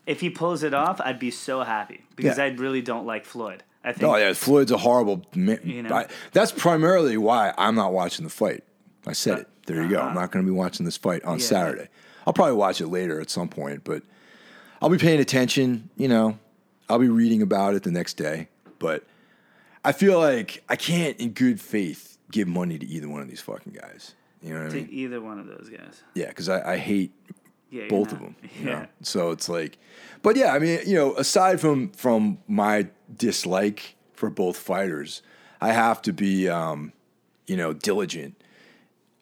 [0.06, 2.46] if he pulls it off, I'd be so happy because Yeah.
[2.46, 3.64] I really don't like Floyd.
[3.86, 4.04] I think.
[4.12, 5.24] Oh yeah, Floyd's a horrible.
[5.36, 5.60] Man.
[5.64, 5.96] You know?
[5.96, 8.64] I, that's primarily why I'm not watching the fight.
[9.08, 9.48] I said it.
[9.68, 10.00] There you go.
[10.00, 10.20] I'm Uh-huh.
[10.22, 11.46] not going to be watching this fight on Yeah.
[11.46, 11.88] Saturday.
[12.28, 14.02] I'll probably watch it later at some point, but
[14.82, 15.90] I'll be paying attention.
[15.96, 16.40] You know,
[16.90, 18.48] I'll be reading about it the next day.
[18.80, 19.04] But
[19.84, 23.42] I feel like I can't, in good faith, give money to either one of these
[23.42, 24.16] fucking guys.
[24.42, 24.88] You know what I To mean?
[24.92, 26.02] either one of those guys.
[26.16, 27.12] Yeah, because I, I hate
[27.76, 27.88] Yeah.
[27.90, 28.36] both of them.
[28.64, 28.66] Yeah.
[28.66, 28.88] know?
[29.02, 29.78] So it's like,
[30.22, 35.22] but yeah, I mean, you know, aside from from my dislike for both fighters,
[35.60, 36.94] I have to be, um,
[37.48, 38.42] you know, diligent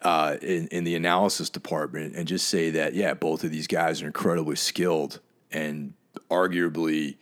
[0.02, 4.02] uh, in in the analysis department and just say that yeah, both of these guys
[4.02, 5.94] are incredibly skilled and
[6.30, 7.16] arguably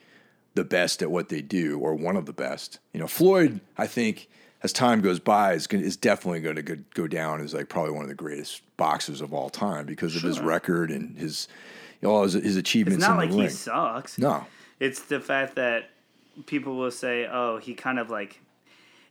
[0.55, 2.79] the best at what they do, or one of the best.
[2.93, 4.29] You know, Floyd, I think.
[4.63, 7.69] As time goes by, is, gonna, is definitely going to go, go down as like
[7.69, 11.49] probably one of the greatest boxers of all time because of his record and his
[12.03, 14.19] you know, his, his It's not like the he sucks.
[14.19, 14.45] No,
[14.81, 15.91] It's the fact that
[16.47, 18.41] people will say, "Oh, he kind of like."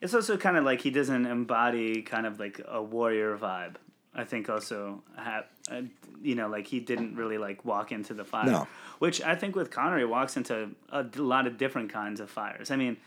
[0.02, 3.76] It's also kind of like he doesn't embody kind of like a warrior vibe.
[4.14, 5.84] I think also, ha- uh,
[6.22, 8.46] you know, like he didn't really like walk into the fire.
[8.46, 8.68] No.
[9.00, 12.72] Which I think with he walks into a lot of different kinds of fires.
[12.72, 12.98] I mean,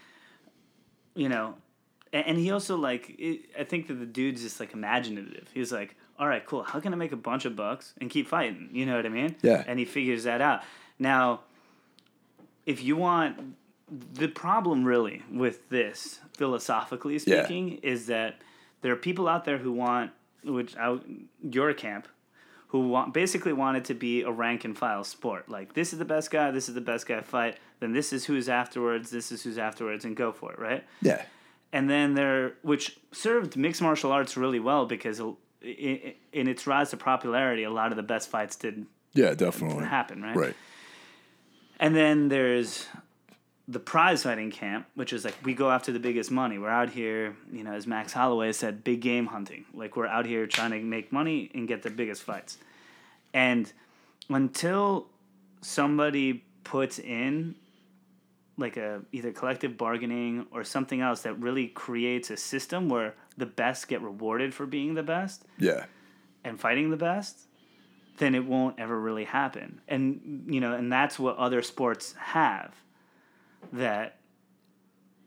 [1.14, 1.56] you know,
[2.20, 5.48] and, he also like it, I think that the dude's just like imaginative.
[5.52, 6.62] He's like, all right, cool.
[6.62, 8.68] How can I make a bunch of bucks and keep fighting?
[8.72, 9.36] You know what I mean?
[9.42, 9.64] Yeah.
[9.66, 10.62] And he figures that out.
[10.98, 11.40] Now,
[12.66, 13.56] if you want
[14.14, 17.44] the problem really with this philosophically Yeah.
[17.44, 18.36] speaking is that
[18.80, 20.12] there are people out there who want
[20.42, 21.04] which out
[21.42, 22.08] your camp
[22.68, 25.98] who want basically want it to be a rank and file sport like this is
[25.98, 29.30] the best guy this is the best guy fight then this is who's afterwards this
[29.30, 31.22] is who's afterwards and go for it right yeah,
[31.74, 36.62] and then there which served mixed martial arts really well because i- i- in its
[36.66, 38.86] rise to popularity a lot of the best fights did
[39.22, 40.56] yeah, definitely happen right Right.
[41.78, 42.86] and then there's
[43.66, 46.58] the prize fighting camp, which is like we go after the biggest money.
[46.58, 49.64] We're out here, you know, as Max Holloway said, big game hunting.
[49.72, 52.58] Like we're out here trying to make money and get the biggest fights.
[53.32, 53.72] And
[54.28, 55.06] until
[55.62, 57.54] somebody puts in
[58.56, 63.46] like a either collective bargaining or something else that really creates a system where the
[63.46, 65.86] best get rewarded for being the best, Yeah,
[66.44, 67.48] and fighting the best,
[68.18, 69.80] then it won't ever really happen.
[69.88, 72.74] And you know, and that's what other sports have
[73.72, 74.18] that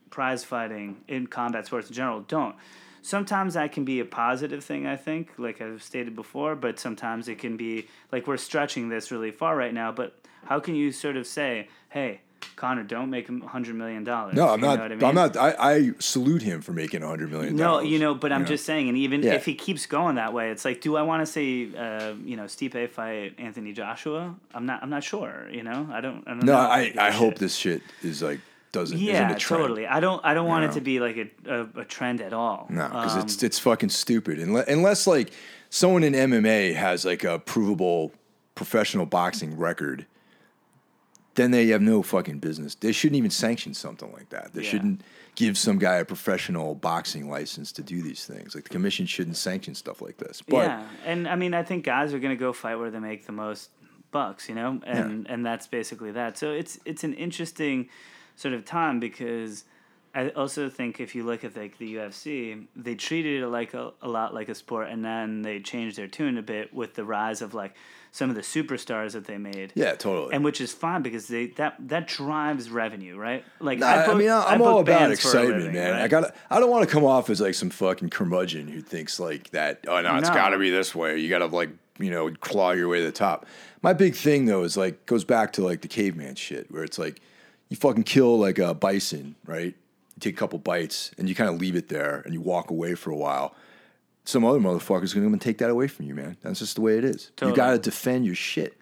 [0.10, 2.56] prize fighting in combat sports in general don't.
[3.02, 7.28] Sometimes that can be a positive thing, I think, like I've stated before, but sometimes
[7.28, 10.92] it can be like we're stretching this really far right now, but how can you
[10.92, 12.22] sort of say, "Hey,
[12.56, 14.80] Conor, don't make him a hundred million dollars." no, I'm not.
[14.80, 15.16] I I'm mean?
[15.16, 15.38] not.
[15.38, 17.56] I, I salute him for making a hundred million.
[17.56, 18.48] No, you know, but I'm know?
[18.48, 19.34] just saying, and even Yeah.
[19.34, 22.36] if he keeps going that way, it's like, do I want to see, uh, you
[22.36, 24.36] know, Stipe fight Anthony Joshua?
[24.54, 24.82] I'm not.
[24.84, 25.48] I'm not sure.
[25.52, 26.24] You know, I don't.
[26.28, 26.60] I don't No, know.
[26.60, 28.40] I, I hope this shit is like
[28.72, 29.62] doesn't isn't Yeah, a trend.
[29.62, 29.88] totally.
[29.88, 30.24] I don't.
[30.26, 30.72] I don't want know?
[30.72, 32.68] it to be like a, a, a trend at all.
[32.70, 34.40] No, because Um, it's it's fucking stupid.
[34.40, 35.32] Unless, unless like
[35.70, 38.12] someone in MMA has like a provable
[38.56, 40.06] professional boxing record,
[41.38, 42.76] then they have no fucking business.
[42.76, 44.54] They shouldn't even sanction something like that.
[44.54, 44.70] They Yeah.
[44.72, 45.02] shouldn't
[45.36, 48.54] give some guy a professional boxing license to do these things.
[48.56, 50.42] Like the commission shouldn't sanction stuff like this.
[50.42, 53.26] But yeah, and I mean, I think guys are gonna go fight where they make
[53.26, 53.70] the most
[54.12, 56.38] bucks, you know, and and that's basically that.
[56.38, 57.88] So it's it's an interesting
[58.36, 59.64] sort of time because
[60.16, 63.94] I also think if you look at like the UFC, they treated it like a,
[64.02, 67.04] a lot like a sport, and then they changed their tune a bit with the
[67.06, 67.76] rise of like
[68.18, 69.72] some of the superstars that they made.
[69.76, 70.34] yeah, totally.
[70.34, 73.44] And which is fine because they that that drives revenue, right?
[73.60, 75.74] Like Nah, I, book- mean, I, I'm book all about bands for a excitement, living,
[75.74, 75.92] man.
[75.92, 76.02] right?
[76.02, 76.36] I got.
[76.50, 79.82] I don't want to come off as like some fucking curmudgeon who thinks like that.
[79.88, 80.34] Oh no, it's No.
[80.36, 81.20] got to be this way.
[81.20, 83.46] You got to like you know claw your way to the top.
[83.84, 86.98] My big thing though is like goes back to like the caveman shit where it's
[86.98, 87.22] like
[87.70, 89.76] you fucking kill like a bison, right?
[89.76, 92.72] You take a couple bites and you kind of leave it there and you walk
[92.72, 93.54] away for a while.
[94.28, 96.36] Some other motherfucker's gonna come and take that away from you, man.
[96.42, 97.32] That's just the way it is.
[97.38, 97.52] Totally.
[97.52, 98.78] You got to defend your shit.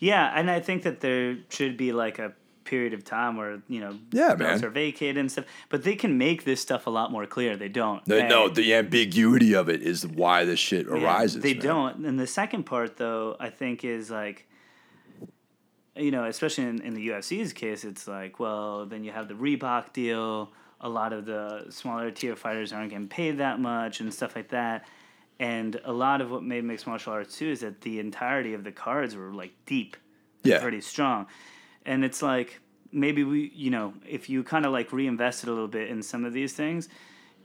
[0.00, 2.32] Yeah, and I think that there should be like a
[2.64, 4.64] period of time where you know Yeah, belts man.
[4.64, 5.44] are vacated and stuff.
[5.68, 7.56] But they can make this stuff a lot more clear.
[7.56, 8.04] They don't.
[8.08, 11.42] And- no, the ambiguity of it is why this shit yeah, arises.
[11.42, 11.62] They man.
[11.62, 12.06] don't.
[12.06, 14.46] And the second part, though, I think is like.
[15.96, 19.34] You know, especially in, in the UFC's case, it's like, well, then you have the
[19.34, 20.52] Reebok deal.
[20.80, 24.48] A lot of the smaller tier fighters aren't getting paid that much and stuff like
[24.50, 24.86] that.
[25.40, 28.64] And a lot of what made mixed martial arts too is that the entirety of
[28.64, 29.96] the cards were like deep
[30.44, 30.60] Yeah.
[30.60, 31.26] pretty strong.
[31.84, 32.60] And it's like
[32.92, 36.24] maybe we, you know, if you kind of like reinvested a little bit in some
[36.24, 36.88] of these things,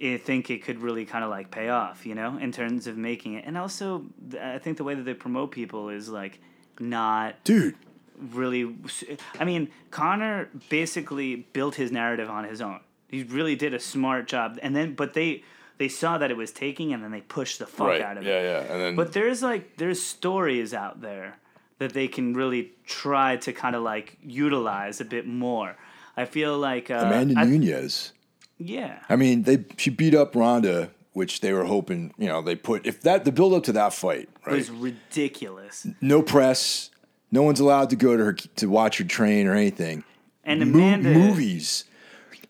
[0.01, 2.97] I think it could really kind of like pay off, you know, in terms of
[2.97, 3.45] making it.
[3.45, 4.05] And also,
[4.41, 6.39] I think the way that they promote people is like
[6.79, 7.75] not Dude,
[8.17, 8.75] really.
[9.39, 12.79] I mean, Conor basically built his narrative on his own.
[13.13, 14.57] He really did a smart job.
[14.63, 15.43] And then, but they
[15.77, 18.29] they saw that it was taking, and then they pushed the fuck out of it.
[18.29, 18.73] yeah, yeah.
[18.73, 21.37] and then But there's like there's stories out there
[21.79, 25.75] that they can really try to kind of like utilize a bit more.
[26.15, 28.13] I feel like uh, Amanda I- Nunes.
[28.57, 32.55] yeah, I mean, they she beat up Ronda, which they were hoping, you know, they
[32.55, 34.55] put if that the build up to that fight, it right?
[34.57, 35.87] was ridiculous.
[36.01, 36.89] no press,
[37.31, 40.03] no one's allowed to go to her to watch her train or anything.
[40.43, 41.85] And Mo- Amanda, movies.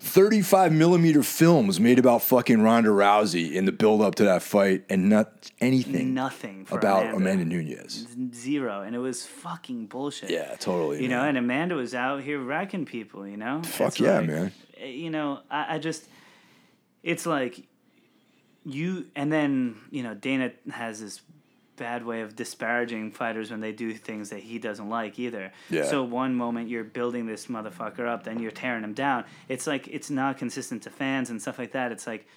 [0.04, 4.84] 35 millimeter films made about fucking Ronda Rousey in the build up to that fight
[4.90, 7.18] and not anything nothing about Amanda.
[7.18, 8.08] Amanda Nunes.
[8.36, 10.30] Zero, and it was fucking bullshit.
[10.30, 11.02] Yeah, totally.
[11.02, 13.26] You know, and Amanda was out here wrecking people.
[13.26, 14.52] You know, Fuck It's yeah, like- man.
[14.78, 16.06] eh, You know, I, I just,
[17.02, 17.66] it's like,
[18.66, 21.22] you, and then you know, Dana has this
[21.76, 25.52] bad way of disparaging fighters when they do things that he doesn't like either.
[25.70, 25.86] Yeah.
[25.86, 29.26] So one moment you're building this motherfucker up, then you're tearing him down.
[29.48, 31.92] It's like it's not consistent to fans and stuff like that.
[31.92, 32.28] It's like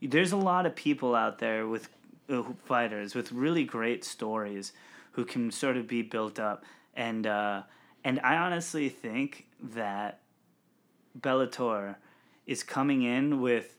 [0.00, 1.88] there's a lot of people out there with
[2.28, 4.72] uh, fighters with really great stories
[5.12, 6.64] who can sort of be built up
[6.94, 7.62] and uh,
[8.04, 10.20] and I honestly think that
[11.18, 11.96] Bellator
[12.46, 13.75] is coming in with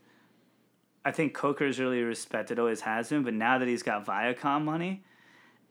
[1.07, 5.03] I think Coker's really respected, always has been, but now that he's got Viacom money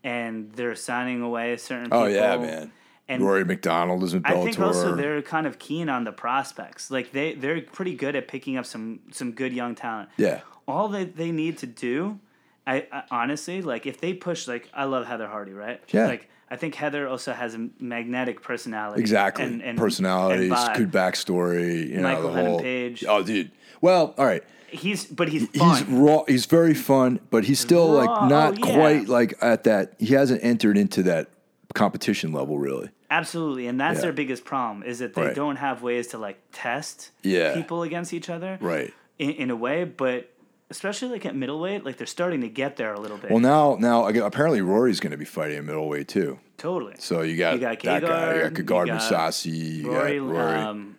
[0.03, 1.99] and they're signing away certain people.
[1.99, 2.73] Oh yeah, man.
[3.07, 4.41] And Rory MacDonald is in Bellator.
[4.41, 6.91] I think also they're kind of keen on the prospects.
[6.91, 10.09] Like they they're pretty good at picking up some some good young talent.
[10.17, 10.41] yeah.
[10.67, 12.19] All that they need to do,
[12.67, 15.83] I, I honestly like if they push like I love Heather Hardy, right?
[15.89, 16.07] Yeah.
[16.07, 19.03] Like I think Heather also has a magnetic personality.
[19.03, 19.45] Exactly.
[19.45, 21.91] And, and Personalities, and good backstory.
[21.91, 22.61] You Michael know, the Venom whole.
[22.61, 23.05] Page.
[23.07, 23.51] Oh, dude.
[23.81, 24.45] Well, all right.
[24.69, 26.25] He's but he's He's raw.
[26.27, 28.75] He's very fun, but he's still Raw, like not oh, yeah.
[28.75, 29.95] quite like at that.
[29.99, 31.29] He hasn't entered into that
[31.75, 32.91] competition level really.
[33.11, 34.03] Absolutely, and that's Yeah.
[34.03, 35.35] their biggest problem is that they Right.
[35.35, 37.55] don't have ways to like test Yeah.
[37.55, 38.59] people against each other.
[38.61, 38.93] Right.
[39.19, 40.31] In, in a way, but
[40.71, 43.31] especially like at middleweight, like they're starting to get there a little bit.
[43.31, 46.39] Well, now, now apparently Rory's going to be fighting a middleweight too.
[46.59, 46.95] totally.
[46.99, 47.95] So you got, You got that guy.
[47.95, 49.93] You got Gegard, Gegard you got.
[49.95, 50.55] Rory, Rory.
[50.57, 50.96] Um,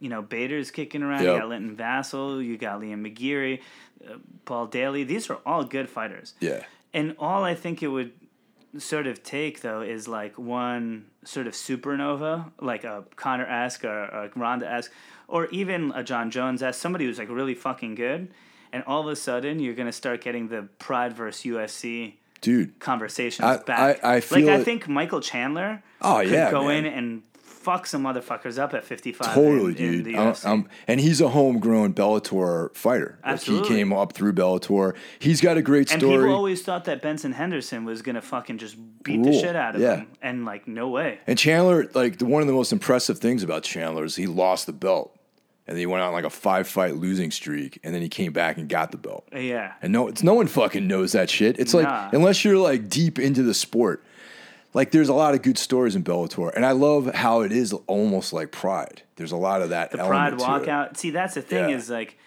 [0.00, 1.24] you know, Bader's kicking around.
[1.24, 1.34] Yep.
[1.34, 2.44] You got Linton Vassell.
[2.44, 3.60] You got Liam McGeary,
[4.08, 5.04] uh, Paul Daley.
[5.04, 6.34] These are all good fighters.
[6.40, 6.62] yeah.
[6.94, 8.12] And all I think it would
[8.78, 14.04] sort of take though is like one sort of supernova, like a Conor esque or
[14.04, 14.90] a Ronda esque,
[15.28, 18.28] or even a Jon Jones esque, somebody who's like really fucking good.
[18.72, 22.78] And all of a sudden, you're gonna start getting the Pride versus UFC Dude.
[22.78, 24.02] conversations I- back.
[24.04, 25.82] I- I feel like I it- think Michael Chandler.
[26.02, 26.84] Oh, could yeah, go man.
[26.86, 27.22] in and
[27.66, 29.34] fuck some motherfuckers up at 55.
[29.34, 30.14] Totally, in- in dude.
[30.14, 33.18] I'm- and he's a homegrown Bellator fighter.
[33.24, 33.68] Like, Absolutely.
[33.68, 34.94] he came up through Bellator.
[35.18, 36.14] He's got a great story.
[36.14, 39.74] and people always thought that Benson Henderson was gonna fucking just beat the shit out
[39.74, 39.96] of yeah.
[39.96, 41.18] him, and like no way.
[41.26, 44.66] And Chandler, like the, one of the most impressive things about Chandler is he lost
[44.66, 45.18] the belt,
[45.66, 48.32] and then he went on like a five fight losing streak, and then he came
[48.32, 49.26] back and got the belt.
[49.32, 49.72] Yeah.
[49.82, 51.58] And no, it's no one fucking knows that shit.
[51.58, 54.04] It's like unless you're like deep into the sport,
[54.74, 57.72] like there's a lot of good stories in Bellator, and I love how it is
[57.86, 59.02] almost like Pride.
[59.16, 59.90] There's a lot of that.
[59.90, 60.66] the pride element to it.
[60.68, 60.96] walkout.
[60.96, 61.76] See, that's the thing Yeah.
[61.76, 62.18] is like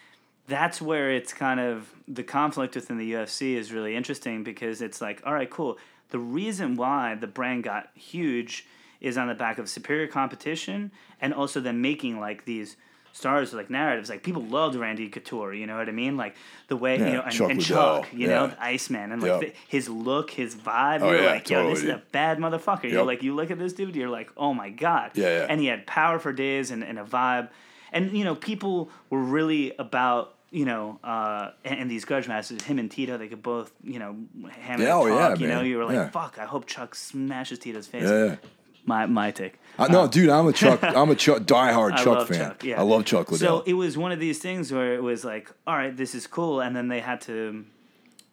[0.47, 4.99] that's where it's kind of the conflict within the UFC is really interesting because it's
[4.99, 5.77] like, all right, cool.
[6.09, 8.65] The reason why the brand got huge
[8.99, 12.77] is on the back of superior competition and also them making like these
[13.13, 14.09] stars like narratives.
[14.09, 16.17] Like people loved Randy Couture, you know what I mean?
[16.17, 16.35] Like
[16.67, 18.47] the way Yeah, you know, and Chuck and Chuck, you know, yeah.
[18.47, 19.41] the Iceman, and like Yep.
[19.41, 21.01] the, his look, his vibe.
[21.01, 22.89] Oh, you're yeah, like, yo, this is a bad motherfucker.
[22.89, 25.11] You're like, you look at this dude, you're like, oh my god.
[25.15, 25.45] Yeah, yeah.
[25.49, 27.49] And he had power for days and, and a vibe.
[27.91, 32.61] And, you know, people were really about, you know, uh, and, and these grudge matches,
[32.63, 34.15] him and Tito, they could both, you know,
[34.51, 36.93] hammer Yeah, oh, and yeah, talk, you know, you were like, fuck, I hope Chuck
[36.93, 38.37] smashes Tito's face.
[38.85, 39.59] My, my take.
[39.79, 40.83] Uh, no, dude, I'm a Chuck.
[40.83, 42.39] I'm a Chuck diehard I Chuck love fan.
[42.39, 42.79] Chuck, yeah.
[42.79, 43.59] I love Chuck Liddell.
[43.59, 46.27] So it was one of these things where it was like, all right, this is
[46.27, 47.65] cool, and then they had to,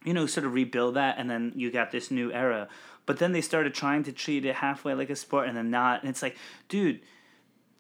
[0.04, 2.68] you know, sort of rebuild that, and then you got this new era.
[3.06, 6.00] But then they started trying to treat it halfway like a sport, and then not.
[6.00, 6.36] And it's like,
[6.68, 7.00] dude,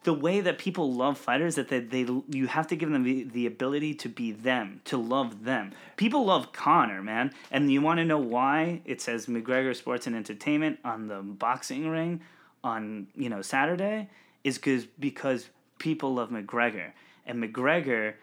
[0.04, 3.24] the way that people love fighters that they, they you have to give them the,
[3.24, 5.72] the ability to be them, to love them.
[5.96, 8.82] People love Conor, man, and you want to know why?
[8.84, 12.20] It says McGregor Sports and Entertainment on the boxing ring
[12.66, 14.08] on you know Saturday
[14.44, 15.48] is because because
[15.78, 16.92] people love McGregor
[17.24, 18.14] and McGregor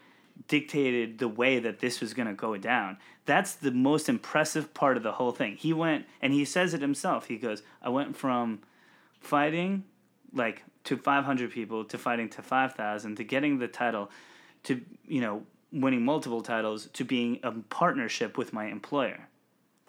[0.48, 2.98] dictated the way that this was going to go down.
[3.24, 5.56] That's the most impressive part of the whole thing.
[5.56, 7.26] He went and he says it himself.
[7.26, 8.60] He goes, "I went from
[9.20, 9.84] fighting
[10.32, 14.10] like to 500 people to fighting to 5,000 to getting the title
[14.64, 19.28] to you know winning multiple titles to being a partnership with my employer."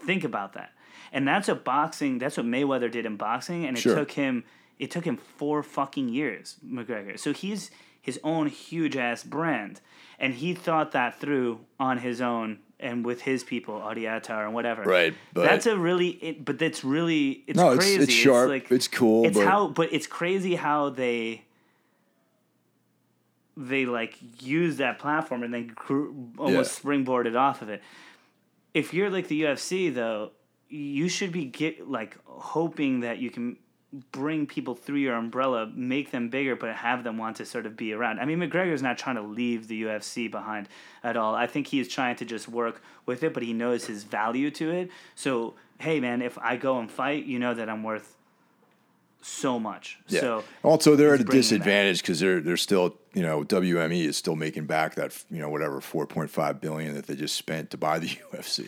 [0.06, 0.72] Think about that.
[1.12, 3.95] And that's what boxing, that's what Mayweather did in boxing and it Sure.
[3.95, 4.43] took him
[4.78, 7.18] it took him 4 fucking years, McGregor.
[7.18, 9.80] So he's his own huge ass brand
[10.20, 14.53] and he thought that through on his own and with his people, Audie Attar and
[14.53, 14.84] whatever.
[14.84, 18.03] Right, but- that's a really it, but that's really it's No, it's- crazy.
[18.03, 21.43] it's sharp, like, it's cool, It's but- how but it's crazy how they
[23.58, 25.74] they like use that platform and then
[26.38, 27.82] almost springboarded off of it.
[28.76, 30.32] If you're like the UFC though,
[30.70, 33.58] you should be get like hoping that you can
[34.12, 37.78] bring people through your umbrella, make them bigger, but have them want to sort of
[37.78, 38.20] be around.
[38.20, 40.68] I mean, McGregor's not trying to leave the UFC behind
[41.04, 41.34] at all.
[41.34, 44.72] I think he's trying to just work with it, but he knows his value to
[44.72, 44.90] it.
[45.16, 48.18] So, hey, man, if I go and fight, you know that I'm worth
[49.22, 50.00] so much.
[50.08, 50.20] Yeah.
[50.20, 51.50] So also, they're at a bringing it back.
[51.50, 55.49] disadvantage because they're they're still you know WME is still making back that you know
[55.49, 58.68] whatever 4.5 billion that they just spent to buy the UFC.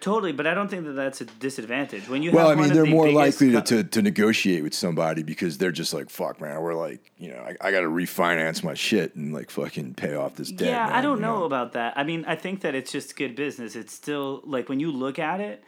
[0.00, 2.10] Totally, but I don't think that that's a disadvantage.
[2.10, 5.22] When you Well, I mean, they're the more likely to, to, to negotiate with somebody
[5.22, 8.62] because they're just like, fuck, man, we're like, you know, I, I got to refinance
[8.62, 10.68] my shit and like fucking pay off this debt.
[10.68, 11.94] Yeah, man, I don't you know, about that.
[11.96, 13.76] I mean, I think that it's just good business.
[13.76, 15.64] It's still like when you look at it,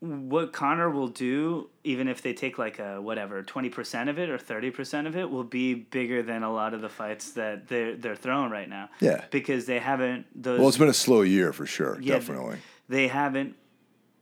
[0.00, 4.28] what Conor will do, even if they take like a whatever twenty percent of it
[4.28, 7.68] or thirty percent of it, will be bigger than a lot of the fights that
[7.68, 8.90] they're they're throwing right now.
[9.00, 9.24] Yeah.
[9.30, 10.58] because they haven't those.
[10.60, 12.58] Well, it's been a slow year for sure, Yeah, definitely.
[12.88, 13.56] they haven't.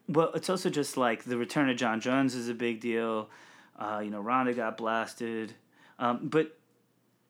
[0.08, 3.28] Well, it's also just like the return of Jon Jones is a big deal.
[3.76, 5.54] Uh, you know, Ronda got blasted,
[5.98, 6.56] um, but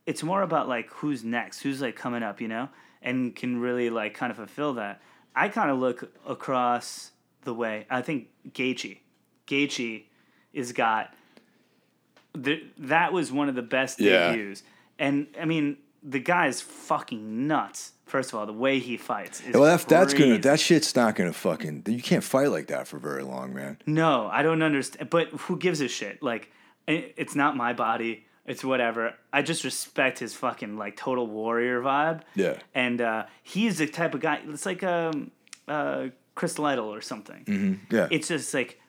[0.06, 2.68] it's more about like who's next, who's like coming up, you know,
[3.00, 5.00] and can really like kind of fulfill that.
[5.34, 7.12] I kind of look across
[7.44, 7.86] the way.
[7.90, 8.98] I think Gaethje,
[9.46, 10.04] Gaethje,
[10.52, 11.12] is got.
[12.36, 14.32] The, that was one of the best Yeah.
[14.32, 14.62] debuts,
[14.98, 17.92] and I mean the guy's fucking nuts.
[18.06, 19.40] First of all, the way he fights.
[19.40, 21.84] Is Well, that, that's gonna that shit's not gonna fucking.
[21.86, 23.78] You can't fight like that for very long, man.
[23.86, 25.08] No, I don't understand.
[25.10, 26.22] But who gives a shit?
[26.22, 26.50] Like,
[26.86, 28.26] it's not my body.
[28.46, 29.14] It's whatever.
[29.32, 32.20] I just respect his fucking like total warrior vibe.
[32.34, 32.58] Yeah.
[32.74, 34.40] And uh, he's the type of guy.
[34.46, 35.30] It's like um,
[35.66, 37.44] uh, Chris Lytle or something.
[37.44, 37.94] Mm-hmm.
[37.94, 38.08] Yeah.
[38.10, 38.80] It's just like.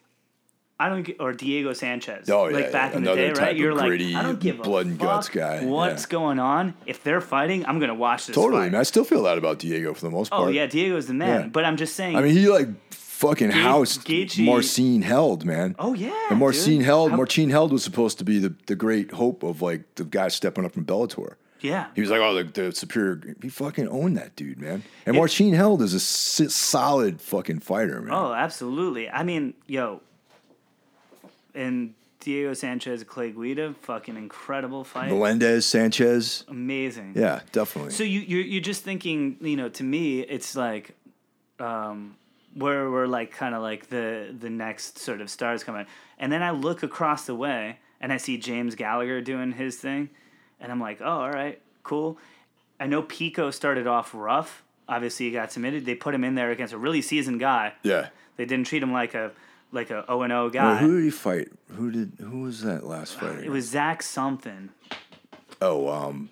[0.77, 2.29] I don't get, or Diego Sanchez.
[2.29, 2.97] Oh, yeah, like back yeah.
[2.97, 3.55] in the day, right?
[3.55, 6.09] You're like, gritty, I don't give a blood and fuck guts guy, What's yeah.
[6.09, 6.73] going on?
[6.85, 8.35] If they're fighting, I'm gonna watch this.
[8.35, 8.71] totally, fight.
[8.73, 8.81] man.
[8.81, 10.49] I still feel that about Diego for the most oh, part.
[10.49, 11.47] Oh yeah, Diego's the man.
[11.51, 12.17] But I'm just saying.
[12.17, 15.75] I mean, he like fucking housed Gaethje- Marcin Held, man.
[15.79, 16.13] oh yeah.
[16.29, 16.85] And Marcin dude.
[16.85, 20.03] Held, How- Marcin Held was supposed to be the, the great hope of like the
[20.03, 21.35] guy stepping up from Bellator.
[21.65, 21.87] Yeah.
[21.95, 23.35] He was like, oh, the, the superior.
[23.41, 24.83] He fucking owned that dude, man.
[25.05, 28.13] And Marcin Held is a si- solid fucking fighter, man.
[28.13, 29.09] Oh, absolutely.
[29.09, 30.01] I mean, yo,
[31.53, 36.43] and Diego Sanchez, Clay Guida, fucking incredible fight, Melendez, Sanchez.
[36.47, 37.13] amazing.
[37.15, 37.91] Yeah, definitely.
[37.91, 40.95] So you you're, you're just thinking, you know, to me, it's like,
[41.59, 42.15] um,
[42.55, 45.85] where we're like kind of like the the next sort of stars coming,
[46.17, 50.09] and then I look across the way and I see James Gallagher doing his thing,
[50.65, 52.17] and I'm like, oh, all right, cool.
[52.79, 54.63] I know Pico started off rough.
[54.89, 55.85] Obviously, he got submitted.
[55.85, 57.73] They put him in there against a really seasoned guy.
[57.83, 58.09] yeah.
[58.37, 59.31] They didn't treat him like a
[59.71, 60.77] like a O and O Well, guy.
[60.77, 61.49] who did he fight?
[61.75, 62.13] Who did?
[62.19, 63.39] Who was that last fight?
[63.39, 64.69] it was Zach something.
[65.61, 66.29] Oh, um,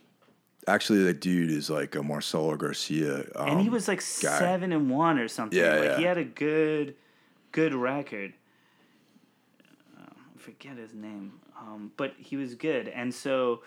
[0.67, 3.19] actually, that dude is like a Marcelo Garcia.
[3.35, 4.37] Um, and he was like guy.
[4.39, 5.57] seven and one or something.
[5.57, 5.97] Yeah, like yeah.
[5.97, 6.95] he had a good,
[7.53, 8.33] good record.
[9.97, 10.03] Uh,
[10.35, 13.61] I forget his name, um, but he was good, and so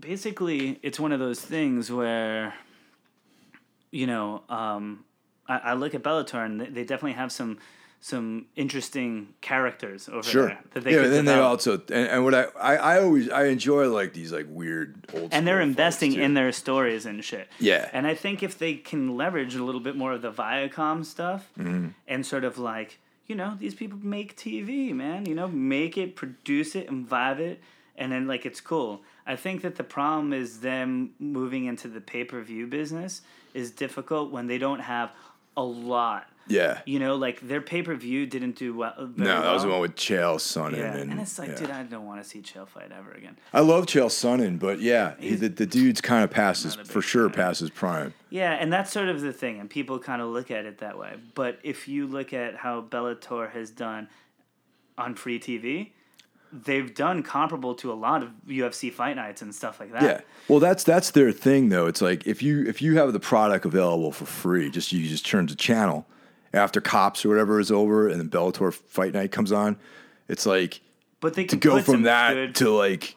[0.00, 2.54] basically, it's one of those things where,
[3.90, 5.04] you know, um,
[5.48, 7.58] I, I look at Bellator, and they, they definitely have some.
[8.00, 10.48] Some interesting characters over Sure.
[10.48, 13.44] there that they yeah, then they also and, and what I, I I always I
[13.46, 17.48] enjoy like these like weird old and they're investing in their stories and shit.
[17.58, 17.88] Yeah.
[17.94, 21.48] And I think if they can leverage a little bit more of the Viacom stuff
[21.58, 21.88] Mm-hmm.
[22.06, 25.24] and sort of like, you know, these people make TV, man.
[25.24, 27.62] You know, make it, produce it, and vibe it,
[27.96, 29.00] and then like it's cool.
[29.26, 33.22] I think that the problem is them moving into the pay per view business
[33.54, 35.12] is difficult when they don't have
[35.56, 36.28] a lot.
[36.46, 36.80] Yeah.
[36.84, 39.10] You know, like their pay per view didn't do well.
[39.16, 40.76] No, that was the one with Chael Sonnen.
[40.76, 41.56] Yeah, and, and it's like, yeah.
[41.56, 43.38] dude, I don't want to see Chael fight ever again.
[43.52, 46.86] I love Chael Sonnen, but yeah, he, the, the dude's kind of past his not
[46.86, 48.12] a for sure passes prime.
[48.28, 50.98] Yeah, and that's sort of the thing, and people kind of look at it that
[50.98, 51.14] way.
[51.34, 54.08] But if you look at how Bellator has done
[54.98, 55.92] on free TV,
[56.62, 60.02] they've done comparable to a lot of UFC fight nights and stuff like that.
[60.02, 60.20] Yeah.
[60.48, 61.86] Well, that's that's their thing though.
[61.86, 65.26] It's like if you if you have the product available for free, just you just
[65.26, 66.06] turn the channel
[66.52, 69.76] after Cops or whatever is over, and then Bellator Fight Night comes on.
[70.28, 70.80] It's like
[71.20, 73.16] But they to go from that good- to like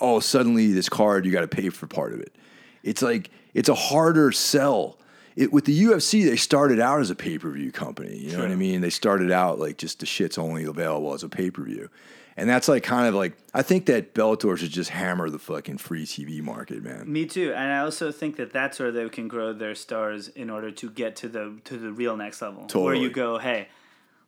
[0.00, 2.34] oh suddenly this card you got to pay for part of it.
[2.82, 4.98] It's like it's a harder sell.
[5.36, 8.16] It, with the UFC, they started out as a pay per view company.
[8.16, 8.82] You know what I mean?
[8.82, 11.88] They started out like just the shit's only available as a pay per view,
[12.36, 15.78] and that's like kind of like I think that Bellator should just hammer the fucking
[15.78, 17.10] free TV market, man.
[17.10, 20.50] Me too, and I also think that that's where they can grow their stars in
[20.50, 23.68] order to get to the to the real next level, where you go, hey,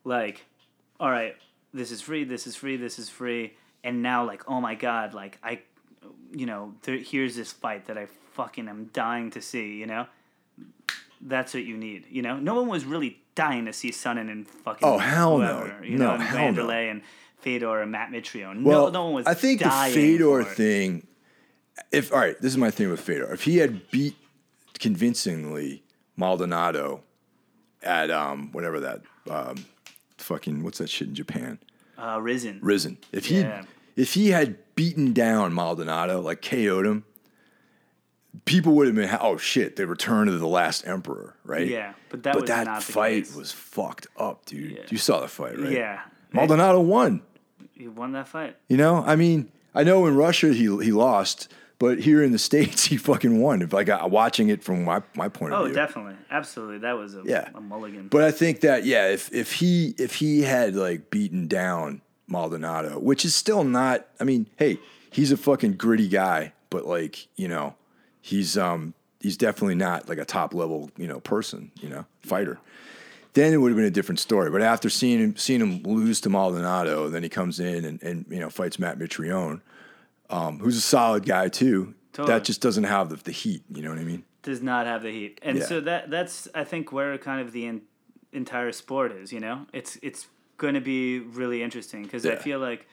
[0.05, 0.45] like,
[1.01, 1.37] all right,
[1.75, 3.55] this is free, this is free, this is free,
[3.85, 5.61] and now like, oh my god, like I,
[6.33, 10.07] you know, there, here's this fight that I fucking am dying to see, you know.
[11.21, 12.37] That's what you need, you know.
[12.39, 15.47] No one was really dying to see Sonnen and fucking Oh, hell no.
[15.61, 16.71] whoever, you No, know, and hell no.
[16.71, 17.03] And
[17.47, 18.65] Fedor and Matt Mitrione.
[18.65, 19.27] Well, no, no one was.
[19.29, 21.07] I think the Fedor thing.
[21.93, 23.33] If all right, this is my thing with Fedor.
[23.33, 24.17] If he had beat
[24.81, 25.85] convincingly
[26.17, 27.05] Maldonado
[27.85, 29.65] at um whatever that um
[30.19, 31.61] fucking what's that shit in Japan
[31.97, 32.59] uh, Rizin.
[32.63, 32.99] Rizin.
[33.13, 33.63] If he Yeah.
[33.95, 37.05] if he had beaten down Maldonado like KO'd him,
[38.45, 41.69] people would have been oh shit, the return of the last emperor, right?
[41.69, 44.73] Yeah, but that but was that not the fight was fucked up, dude.
[44.73, 44.83] Yeah.
[44.89, 45.71] You saw the fight, right?
[45.71, 46.01] Yeah.
[46.33, 47.23] Maldonado won.
[47.77, 48.57] He won that fight.
[48.69, 51.49] You know, I mean, I know in Russia he he lost,
[51.79, 53.63] but here in the states he fucking won.
[53.63, 55.73] If like I, watching it from my, my point of view.
[55.73, 56.15] Oh, definitely.
[56.31, 56.79] Absolutely.
[56.79, 57.49] That was a, Yeah.
[57.55, 58.09] a mulligan.
[58.09, 62.99] But I think that yeah, if if he if he had like beaten down Maldonado,
[62.99, 64.07] which is still not.
[64.19, 64.79] I mean, hey,
[65.11, 67.75] he's a fucking gritty guy, but like you know,
[68.21, 72.59] he's um he's definitely not like a top level you know person, you know, fighter.
[73.37, 74.51] Then it would have been a different story.
[74.51, 78.25] But after seeing him seeing him lose to Maldonado, then he comes in and, and
[78.31, 79.61] you know fights Matt Mitrione,
[80.31, 81.95] um, who's a solid guy too.
[82.15, 82.33] Totally.
[82.35, 83.63] That just doesn't have the, the heat.
[83.71, 84.25] You know what I mean?
[84.43, 85.39] Does not have the heat.
[85.43, 85.65] And Yeah.
[85.67, 87.83] so that that's I think where kind of the en-
[88.33, 89.67] entire sport is, you know?
[89.75, 92.87] It's it's going to be really interesting because I feel like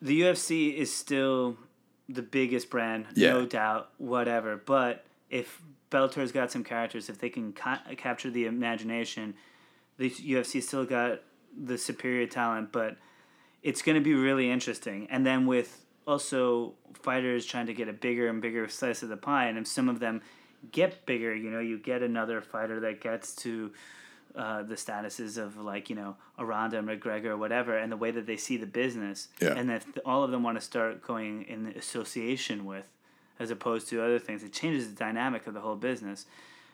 [0.00, 1.56] the UFC is still
[2.08, 3.32] the biggest brand, Yeah.
[3.32, 4.56] no doubt, whatever.
[4.56, 5.60] But if
[5.94, 9.34] Bellator's got some characters, if they can ca- capture the imagination,
[9.96, 11.20] the UFC still got
[11.56, 12.96] the superior talent, but
[13.62, 15.06] it's going to be really interesting.
[15.08, 19.16] And then with also fighters trying to get a bigger and bigger slice of the
[19.16, 20.20] pie, and if some of them
[20.72, 23.72] get bigger, you know, you get another fighter that gets to
[24.34, 28.10] uh, the statuses of like you know Aranda, and McGregor, or whatever, and the way
[28.10, 29.54] that they see the business, Yeah.
[29.56, 32.90] and if all of them want to start going in association with,
[33.38, 36.26] as opposed to other things, it changes the dynamic of the whole business.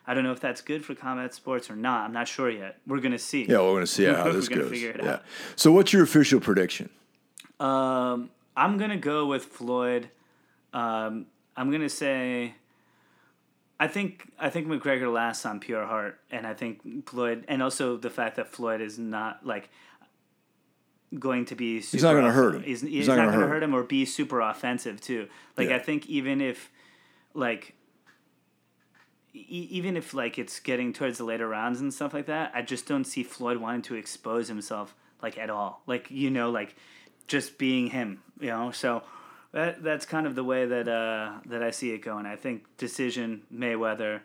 [0.06, 2.04] I don't know if that's good for combat sports or not.
[2.04, 2.78] I'm not sure yet.
[2.86, 3.44] We're gonna see.
[3.44, 4.70] Yeah, we're gonna see how We're this goes.
[4.70, 5.12] figure it yeah.
[5.12, 5.22] out.
[5.56, 6.90] So, what's your official prediction?
[7.58, 10.08] Um, I'm gonna go with Floyd.
[10.72, 12.54] Um, I'm gonna say.
[13.78, 17.96] I think I think McGregor lasts on pure heart, and I think Floyd, and also
[17.96, 19.70] the fact that Floyd is not like
[21.18, 21.80] going to be.
[21.80, 22.62] Super not gonna hurt him.
[22.62, 25.28] He's, He's he's not not, gonna hurt hurt him or be super offensive too.
[25.56, 25.76] Like Yeah.
[25.76, 26.70] I think even if,
[27.34, 27.74] like.
[29.32, 32.62] E- even if like it's getting towards the later rounds and stuff like that, I
[32.62, 35.82] just don't see Floyd wanting to expose himself like at all.
[35.86, 36.74] Like you know, like
[37.28, 38.22] just being him.
[38.40, 39.02] You know, so
[39.52, 42.26] that that's kind of the way that uh, that I see it going.
[42.26, 44.20] I think decision Mayweather.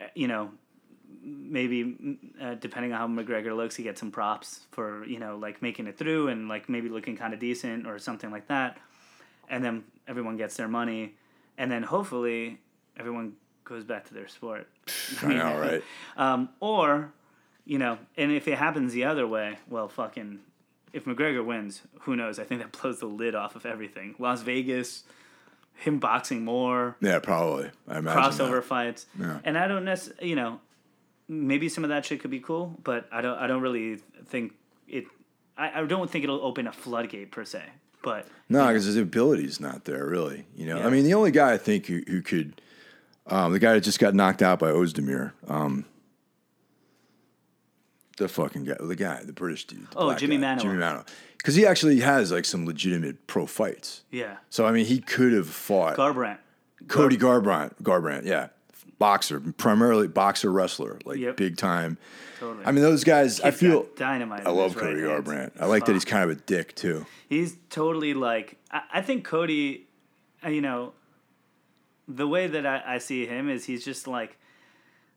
[0.00, 0.50] uh, You know,
[1.22, 5.62] maybe uh, depending on how McGregor looks, he gets some props for you know like
[5.62, 8.78] making it through and like maybe looking kind of decent or something like that,
[9.48, 11.14] and then everyone gets their money,
[11.58, 12.58] and then hopefully
[12.98, 14.68] everyone goes back to their sport.
[15.22, 15.82] I know, right?
[16.16, 17.12] Um, or,
[17.64, 20.40] you know, and if it happens the other way, well, fucking,
[20.92, 22.38] if McGregor wins, who knows?
[22.40, 24.16] I think that blows the lid off of everything.
[24.18, 25.04] Las Vegas,
[25.76, 27.70] him boxing more, Yeah, probably.
[27.88, 28.64] I imagine crossover that.
[28.64, 29.38] fights, Yeah.
[29.44, 30.60] and I don't necessarily, you know,
[31.32, 34.52] maybe some of that shit could be cool, but I don't, I don't really think
[34.86, 35.04] it.
[35.56, 37.62] I, I don't think it'll open a floodgate per se,
[38.02, 40.46] but No, because his ability's not there, really.
[40.56, 40.86] You know, Yeah.
[40.86, 42.60] I mean, the only guy I think who, who could,
[43.26, 45.84] um, the guy that just got knocked out by Ozdemir, um,
[48.18, 49.90] the fucking guy, the guy, the British dude.
[49.90, 50.60] the Oh, Jimmy guy, Manuwa.
[50.60, 51.06] Jimmy Manuwa.
[51.38, 54.02] Because he actually has like some legitimate pro fights.
[54.10, 56.38] yeah, So I mean, he could have fought Garbrandt.
[56.88, 57.74] Cody Garbrandt.
[57.82, 58.48] Garbrandt, yeah,
[59.02, 61.36] boxer, primarily boxer wrestler, like Yep.
[61.36, 61.98] big time.
[62.38, 62.64] Totally.
[62.64, 63.40] I mean, those guys.
[63.40, 63.86] I feel.
[63.96, 64.46] dynamite.
[64.46, 65.24] I love right Cody hand.
[65.24, 65.50] Garbrandt.
[65.60, 67.04] I like that he's kind of a dick too.
[67.28, 69.88] He's totally like I, I think Cody,
[70.44, 70.92] uh, you know,
[72.06, 74.38] the way that I, I see him is he's just like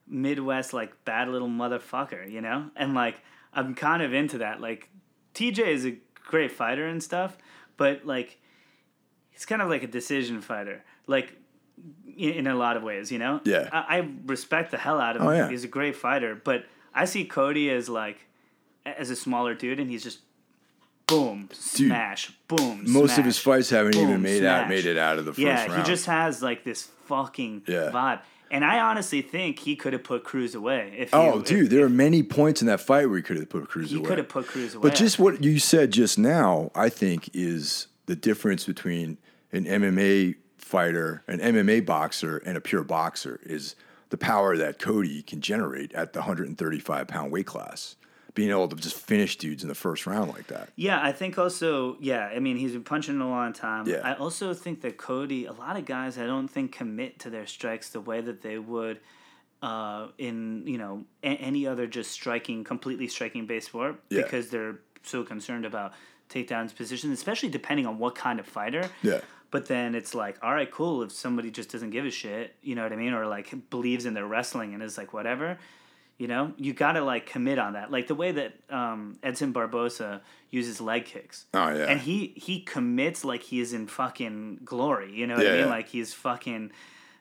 [0.08, 3.20] Midwest like bad little motherfucker, you know, and like
[3.54, 4.60] I'm kind of into that.
[4.60, 4.88] Like
[5.34, 7.36] TJ is a great fighter and stuff,
[7.76, 8.40] but like
[9.30, 11.36] he's kind of like a decision fighter, like
[12.16, 13.40] in, in a lot of ways, you know.
[13.44, 13.68] Yeah.
[13.72, 15.30] I, I respect the hell out of oh, him.
[15.30, 15.50] Oh, yeah.
[15.50, 18.18] He's a great fighter, but I see Cody as like
[18.84, 20.20] as a smaller dude, and he's just
[21.06, 22.84] boom, smash, boom.
[22.86, 25.32] Most smash, of his fights haven't even boom, made out made it out of the
[25.32, 25.82] first Yeah, round.
[25.82, 27.90] he just has like this fucking Yeah.
[27.92, 28.20] vibe,
[28.50, 30.94] and I honestly think he could have put Cruz away.
[30.96, 33.48] If Oh, if- dude, there are many points in that fight where he could have
[33.48, 34.02] put Cruz he away.
[34.02, 34.88] He could have put Cruz away.
[34.88, 39.18] But just what you said just now, I think, is the difference between
[39.52, 43.76] an MMA fighter, an MMA boxer, and a pure boxer is
[44.10, 47.94] the power that Cody can generate at the 135 pound weight class.
[48.34, 50.68] Being able to just finish dudes in the first round like that.
[50.76, 53.86] Yeah, I think also, yeah, I mean, he's been punching a long time.
[53.88, 54.00] Yeah.
[54.04, 57.46] I also think that Cody, a lot of guys, I don't think commit to their
[57.46, 59.00] strikes the way that they would
[59.62, 64.22] uh, in, you know, a- any other just striking, completely striking based sport Yeah.
[64.22, 65.94] because they're so concerned about
[66.28, 68.90] takedowns, positions, especially depending on what kind of fighter.
[69.02, 69.20] Yeah.
[69.50, 71.02] But then it's like, all right, cool.
[71.02, 74.04] If somebody just doesn't give a shit, you know what I mean, or like believes
[74.06, 75.58] in their wrestling and is like whatever,
[76.18, 77.90] you know, you gotta like commit on that.
[77.90, 80.20] Like the way that um, Edson Barbosa
[80.50, 81.44] uses leg kicks.
[81.54, 81.84] Oh, yeah.
[81.84, 85.12] And he he commits like he is in fucking glory.
[85.12, 85.64] You know what Yeah, I mean?
[85.64, 85.70] yeah.
[85.70, 86.72] Like he's fucking.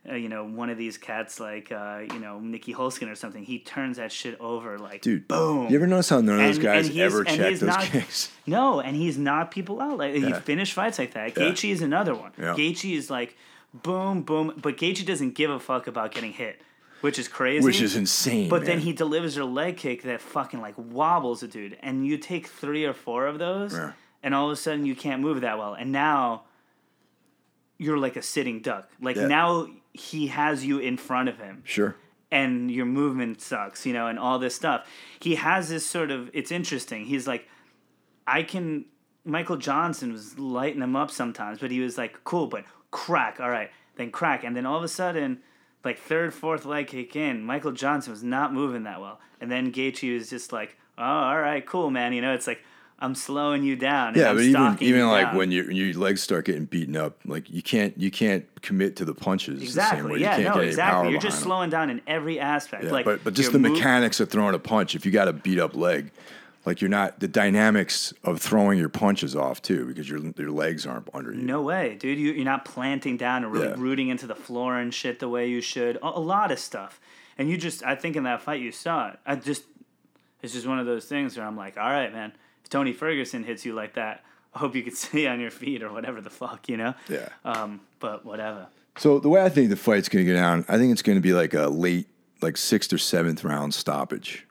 [0.07, 3.43] Uh, you know, one of these cats like uh, you know Nieky Holzken or something.
[3.43, 5.67] He turns that shit over like Dude, boom.
[5.69, 8.31] You ever notice how none of those And- guys and ever check those not- kicks?
[8.47, 9.97] No, and he's knocked people out.
[9.97, 10.39] Like he Yeah.
[10.39, 11.35] finished fights like that.
[11.35, 11.45] Yeah.
[11.45, 12.31] Gaethje is another one.
[12.37, 12.53] Yeah.
[12.53, 13.35] Gaethje is like
[13.73, 16.61] boom, boom, but Gaethje doesn't give a fuck about getting hit,
[17.01, 17.65] which is crazy.
[17.65, 18.47] Which is insane.
[18.47, 22.17] But then he delivers a leg kick that fucking like wobbles a dude, and you
[22.19, 23.93] take three or four of those, Yeah.
[24.21, 26.43] and all of a sudden you can't move that well, and now
[27.77, 28.89] you're like a sitting duck.
[29.01, 29.27] Like Yeah.
[29.27, 31.95] now he has you in front of him Sure.
[32.31, 34.87] and your movement sucks, you know, and all this stuff.
[35.19, 37.05] He has this sort of it's interesting.
[37.05, 37.47] He's like
[38.27, 38.85] I can
[39.23, 43.49] Michael Johnson was lighting him up sometimes, but he was like, cool, but crack, all
[43.49, 44.43] right, then crack.
[44.43, 45.39] And then all of a sudden,
[45.83, 49.19] like third, fourth leg kick in, Michael Johnson was not moving that well.
[49.41, 52.13] And then Gaethje was just like, oh, all right, cool, man.
[52.13, 52.63] You know, it's like,
[52.97, 54.09] I'm slowing you down.
[54.09, 55.35] and Yeah, but even even like down.
[55.35, 59.05] when your your legs start getting beaten up, like you can't you can't commit to
[59.05, 60.11] the punches the same Exactly.
[60.13, 60.19] way.
[60.19, 61.11] Yeah, you can't no, get any power exactly.
[61.11, 61.47] You're just behind 'em.
[61.47, 62.85] slowing down in every aspect.
[62.85, 64.95] Yeah, like, but but just the move- mechanics of throwing a punch.
[64.95, 66.11] If you got a beat up leg,
[66.65, 70.87] like you're not the dynamics of throwing your punches off too, because your your legs
[70.87, 71.41] aren't under you.
[71.41, 72.17] No way, dude.
[72.17, 73.75] You, you're not planting down and really Yeah.
[73.77, 75.97] rooting into the floor and shit the way you should.
[75.97, 77.01] A, a lot of stuff.
[77.37, 79.19] And you just, I think in that fight you saw it.
[79.25, 79.63] I just,
[80.41, 82.31] it's just one of those things where I'm like, all right, man.
[82.65, 84.23] If Tony Ferguson hits you like that,
[84.55, 86.95] I hope you can stay on your feet or whatever the fuck, you know?
[87.07, 87.29] Yeah.
[87.45, 88.65] Um, but whatever.
[88.97, 91.17] So the way I think the fight's going to go down, I think it's going
[91.17, 92.07] to be like a late,
[92.41, 94.47] like sixth or seventh round stoppage.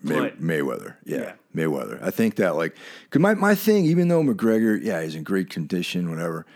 [0.00, 1.32] May, Mayweather, yeah, Yeah.
[1.56, 2.00] Mayweather.
[2.00, 2.76] I think that like,
[3.10, 6.46] cause my my thing, even though McGregor, yeah, he's in great condition, whatever.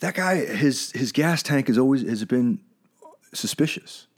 [0.00, 2.60] That guy, his his gas tank has always has been
[3.32, 4.08] suspicious.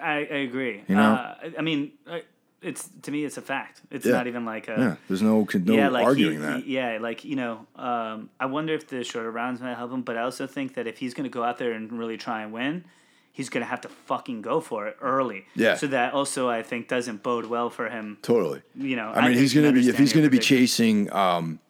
[0.00, 0.84] I, I agree.
[0.88, 1.02] You know?
[1.02, 2.22] Uh, I- I mean, I-
[2.62, 3.82] it's to me, it's a fact.
[3.90, 4.12] It's Yeah.
[4.12, 4.72] not even like a.
[4.78, 6.62] Yeah, there's no no yeah, like arguing he, that.
[6.64, 10.02] he- yeah, like you know, um, I wonder if the shorter rounds might help him,
[10.02, 12.42] but I also think that if he's going to go out there and really try
[12.42, 12.84] and win,
[13.32, 15.46] he's going to have to fucking go for it early.
[15.54, 15.76] Yeah.
[15.76, 18.18] So that also I think doesn't bode well for him.
[18.22, 18.62] Totally.
[18.74, 21.60] You know, I mean, he's going to be if he's going to be chasing, um,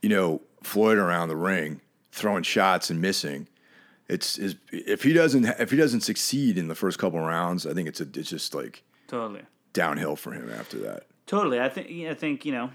[0.00, 1.80] you know, Floyd around the ring,
[2.12, 3.48] throwing shots and missing.
[4.08, 7.72] It's is if he doesn't if he doesn't succeed in the first couple rounds, I
[7.74, 9.42] think it's a it's just like Totally.
[9.72, 11.06] Downhill for him after that.
[11.26, 11.60] Totally.
[11.60, 12.70] I think I think, you know,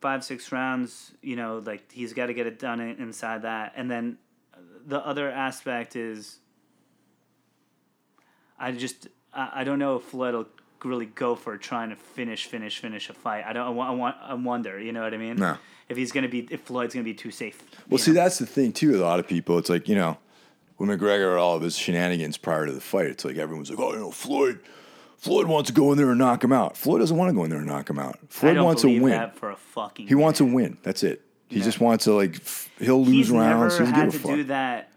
[0.00, 3.72] five, six rounds, you know, like he's got to get it done inside that.
[3.76, 4.18] And then
[4.86, 6.38] the other aspect is
[8.58, 10.46] I just I, I don't know if Floyd will
[10.84, 13.44] really go for trying to finish, finish, finish a fight.
[13.46, 15.36] I don't I, wa- I, want, I wonder, you know what I mean?
[15.36, 15.56] No.
[15.88, 17.62] If he's gonna be if Floyd's gonna be too safe.
[17.88, 18.22] Well, see, know?
[18.22, 18.92] that's the thing too.
[18.92, 20.18] With a lot of people, it's like you know,
[20.78, 23.92] with McGregor, all of his shenanigans prior to the fight, it's like everyone's like, oh,
[23.92, 24.60] you know, Floyd,
[25.16, 26.76] Floyd wants to go in there and knock him out.
[26.76, 28.18] Floyd doesn't want to go in there and knock him out.
[28.28, 29.30] Floyd wants to win.
[29.34, 30.76] for a fucking He wants to win.
[30.82, 31.22] That's it.
[31.48, 33.78] He just wants to like f- he'll lose He's rounds.
[33.78, 34.36] never had give to fuck.
[34.36, 34.90] do that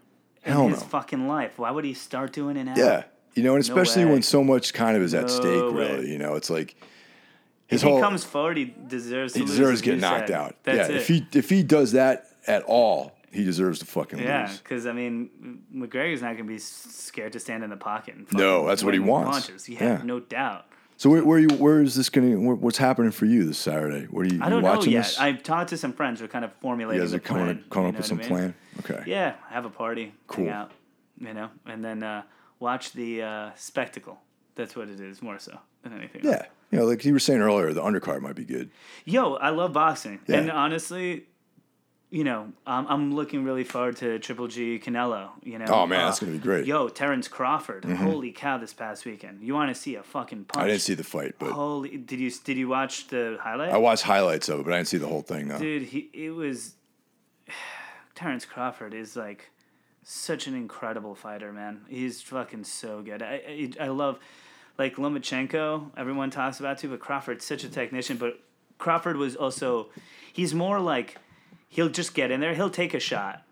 [0.44, 0.86] in Hell his no.
[0.86, 1.58] fucking life.
[1.58, 2.74] Why would he start doing it now?
[2.76, 3.04] Yeah,
[3.34, 4.12] you know, and especially way.
[4.12, 5.44] when so much kind of is at No stake.
[5.74, 5.92] way.
[5.92, 6.74] Really, you know, it's like
[7.66, 10.00] his If he comes forward, he deserves to he lose, deserves as to get you
[10.00, 10.36] knocked said.
[10.36, 10.56] out.
[10.64, 11.00] That's yeah, it.
[11.00, 14.58] if he if he does that at all, he deserves to fucking yeah, lose.
[14.58, 18.14] because I mean, McGregor's not going to be scared to stand in the pocket.
[18.16, 19.46] And No, that's what he wants.
[19.46, 19.68] Punches.
[19.68, 20.02] Yeah, Yeah.
[20.04, 20.66] no doubt.
[20.96, 24.06] So where, where you where is this going to what's happening for you this Saturday?
[24.10, 25.04] What are you, I you don't know watching yet.
[25.04, 25.20] this?
[25.20, 26.20] I've talked to some friends.
[26.20, 27.64] We're kind of you formulating guys the are coming plan.
[27.70, 28.54] coming you up with some what I mean?
[28.82, 28.96] plan.
[28.98, 29.10] Okay.
[29.10, 30.46] Yeah, have a party, Cool.
[30.46, 30.72] hang out,
[31.20, 32.22] you know, and then uh,
[32.58, 34.18] watch the uh, spectacle.
[34.56, 36.26] That's what it is, more so than anything.
[36.26, 36.34] else.
[36.36, 36.46] Yeah.
[36.72, 38.70] You know, like you were saying earlier, the undercard might be good.
[39.04, 40.38] Yo, I love boxing, Yeah.
[40.38, 41.26] and honestly,
[42.10, 45.30] you know, I'm, I'm looking really forward to Triple G Canelo.
[45.42, 46.62] You know, Oh, man, Uh, that's gonna be great.
[46.62, 46.70] Mm-hmm.
[46.70, 48.56] Yo, Terrence Crawford, holy cow!
[48.58, 50.64] This past weekend, you want to see a fucking punch?
[50.64, 53.70] I didn't see the fight, but Holy, did you did you watch the highlight?
[53.72, 55.58] I watched highlights of it, but I didn't see the whole thing though.
[55.58, 56.74] Dude, he it was.
[58.14, 59.50] Terrence Crawford is like
[60.02, 61.82] such an incredible fighter, man.
[61.88, 63.22] He's fucking so good.
[63.22, 64.18] I I, I love
[64.78, 65.90] like Lomachenko.
[65.96, 68.16] Everyone talks about too, but Crawford's such a technician.
[68.16, 68.40] But
[68.78, 69.88] Crawford was also
[70.32, 71.18] he's more like
[71.68, 72.54] he'll just get in there.
[72.54, 73.42] He'll take a shot,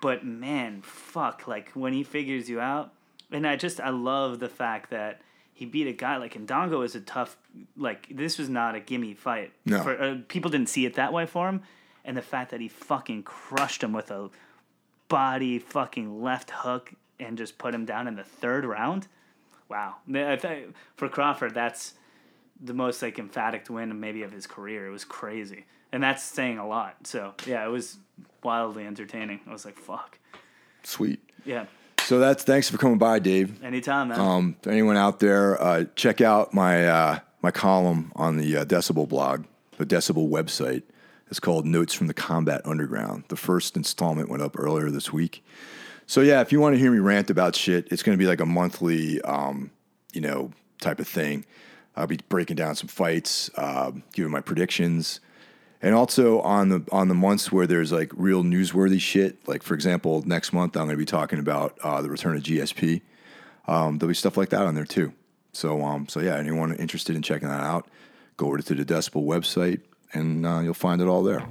[0.00, 2.92] but man, fuck, like when he figures you out.
[3.30, 5.20] And I just I love the fact that
[5.52, 7.36] he beat a guy like Indongo is a tough
[7.76, 9.52] like this was not a gimme fight.
[9.64, 9.82] No.
[9.82, 11.62] For, uh, people didn't see it that way for him,
[12.04, 14.30] and the fact that he fucking crushed him with a
[15.08, 19.08] body fucking left hook and just put him down in the third round.
[19.68, 19.96] Wow,
[20.94, 21.94] for Crawford, that's
[22.60, 24.86] the most like emphatic win maybe of his career.
[24.86, 27.06] It was crazy, and that's saying a lot.
[27.06, 27.98] So yeah, it was
[28.42, 29.40] wildly entertaining.
[29.46, 30.18] I was like, fuck,
[30.82, 31.20] Sweet.
[31.44, 31.66] yeah,
[32.04, 33.62] So that's thanks for coming by, Dave.
[33.64, 34.20] anytime, man.
[34.20, 38.64] Um, to anyone out there, uh, check out my uh, my column on the uh,
[38.64, 39.44] Decibel blog,
[39.78, 40.82] the Decibel website.
[41.28, 43.24] It's called Notes from the Combat Underground.
[43.28, 45.44] The first installment went up earlier this week.
[46.06, 48.28] So yeah, if you want to hear me rant about shit, it's going to be
[48.28, 49.72] like a monthly, um,
[50.12, 51.44] you know, type of thing.
[51.96, 55.18] I'll be breaking down some fights, uh, giving my predictions,
[55.82, 59.36] and also on the on the months where there's like real newsworthy shit.
[59.48, 62.42] Like for example, next month I'm going to be talking about uh, the return of
[62.42, 63.02] GSP
[63.68, 65.12] um, there'll be stuff like that on there too.
[65.52, 67.88] So, um, so yeah, anyone interested in checking that out,
[68.36, 69.80] go over to the Decibel website
[70.12, 71.46] and uh, you'll find it all there.